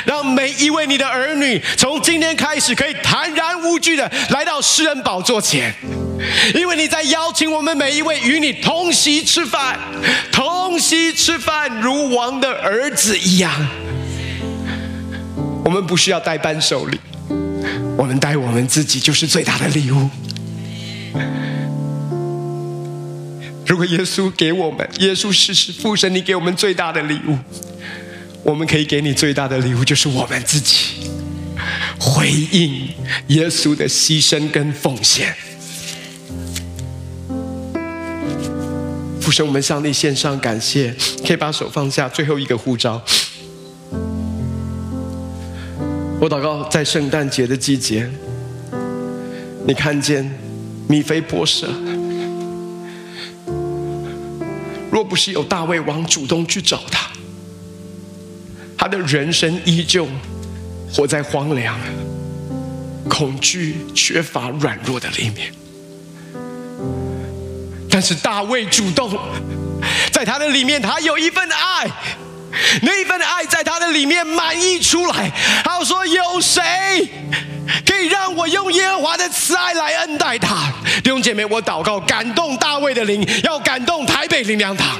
[0.05, 5.73] 让每一位你的儿女从今天开始可以坦然无惧的来到施恩宝座前，
[6.53, 9.79] 因为你在邀请我们每一位与你同席吃饭，
[10.31, 13.51] 同席吃饭如王的儿子一样。
[15.65, 16.99] 我们不需要带伴手礼，
[17.97, 20.09] 我们带我们自己就是最大的礼物。
[23.73, 27.35] 如果耶稣给我们，耶稣是是父神，你给我们最大的礼物。
[28.43, 31.09] 我们可以给你最大的礼物，就是我们自己
[31.99, 32.89] 回应
[33.29, 35.33] 耶稣的牺牲跟奉献。
[39.19, 40.93] 父神，我们向你献上感谢，
[41.25, 42.07] 可以把手放下。
[42.07, 43.03] 最后一个呼召，
[46.21, 48.07] 我祷告，在圣诞节的季节，
[49.65, 50.31] 你看见
[50.87, 51.67] 米非波设，
[54.93, 57.09] 若不是有大卫王主动去找他。
[58.77, 60.07] 他的人生依旧
[60.93, 61.75] 活在荒凉、
[63.09, 65.51] 恐惧、缺乏、软弱的里面，
[67.89, 69.17] 但是大卫主动
[70.11, 71.89] 在他的里面，他有一份爱，
[72.83, 75.31] 那一份爱在他的里面满溢出来。
[75.63, 76.61] 他说：“有谁
[77.85, 80.71] 可以让我用耶和华的慈爱来恩待他。
[81.03, 84.99] 弟兄姐妹，我祷告，感动大卫的灵，要感动台北灵粮堂。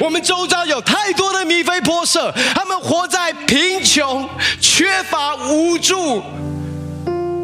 [0.00, 4.28] 我们周遭有太多的米非波设，他们活在贫穷、
[4.60, 6.22] 缺乏、无助、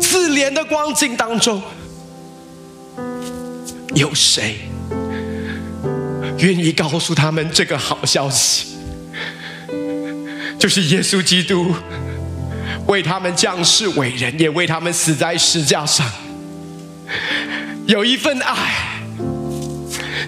[0.01, 1.63] 自怜的光景当中。
[3.95, 4.61] 有谁
[6.39, 8.79] 愿意告诉他们这个好消息？
[10.59, 11.75] 就是耶稣基督
[12.87, 16.07] 为他们降世为人，也为他们死在十架上。
[17.87, 19.03] 有一份爱，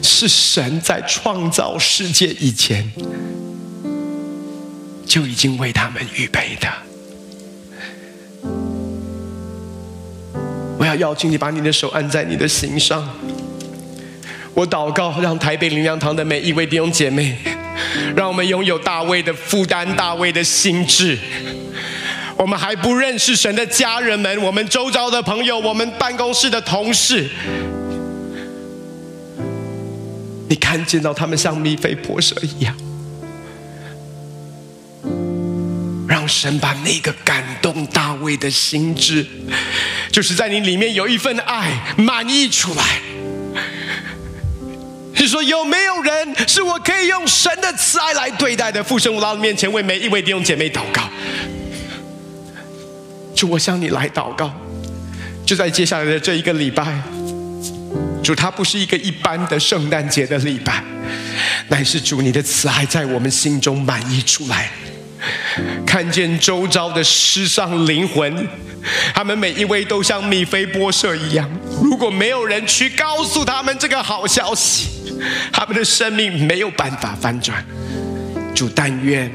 [0.03, 2.91] 是神在创造世界以前
[5.07, 6.69] 就已经为他们预备的。
[10.79, 13.09] 我要邀请你把你的手按在你的心上。
[14.55, 17.39] 我祷告，让台北灵粮堂的每一位弟兄姐妹，
[18.17, 21.17] 让我们拥有大卫的负担、大卫的心志。
[22.43, 27.31] 我们还不认识神的家人们，我们周遭的朋友，我们办公室的同事，
[30.49, 32.77] 你看见到他们像米非波设一样，
[36.09, 39.25] 让神把那个感动大卫的心志，
[40.11, 43.01] 就是在你里面有一份爱满溢出来。
[45.15, 48.83] 你说有没有人是我可以用神的慈爱来对待的？
[48.83, 51.09] 父神，我到面前为每一位弟兄姐妹祷告。
[53.43, 54.55] 主，我向你来祷告。
[55.45, 57.03] 就在接下来的这一个礼拜，
[58.23, 60.81] 主，它不是一个一般的圣诞节的礼拜，
[61.67, 64.71] 乃是主你的慈爱在我们心中满溢出来。
[65.85, 68.47] 看见周遭的失丧灵魂，
[69.13, 71.51] 他们每一位都像米非波设一样。
[71.83, 74.89] 如果没有人去告诉他们这个好消息，
[75.53, 77.67] 他们的生命没有办法翻转。
[78.55, 79.29] 主，但愿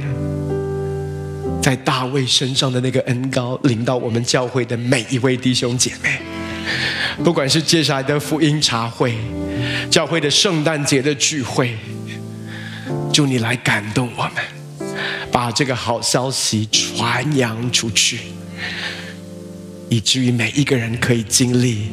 [1.68, 6.18] 在大卫身上的那个恩膏临到我们教会的每一位弟兄姐妹，
[7.26, 9.18] 不管是接下来的福音茶会、
[9.92, 11.76] 教会的圣诞节的聚会，
[13.12, 14.36] 祝你来感动我们。
[15.30, 18.20] 把这个好消息传扬出去，
[19.90, 21.92] 以至于每一个人可以经历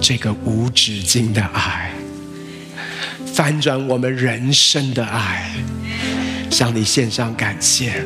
[0.00, 1.90] 这个无止境的爱，
[3.34, 5.50] 翻转我们人生的爱，
[6.48, 8.04] 向你献上感谢。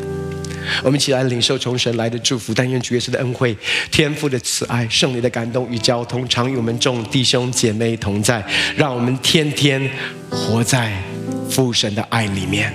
[0.83, 3.57] 我们一起来领受从神来的祝福，但愿主耶稣的恩惠、
[3.91, 8.45] 天父的慈爱、圣灵的感动与交通，常与我们众弟兄姐妹同在，
[8.77, 9.91] 让我们天天
[10.31, 10.93] 活在
[11.51, 12.73] 父神的爱里面。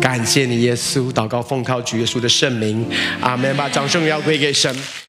[0.00, 1.12] 感谢你，耶稣。
[1.12, 2.84] 祷告奉靠主耶稣的圣名，
[3.20, 3.56] 阿门。
[3.56, 5.03] 把掌声要归给神。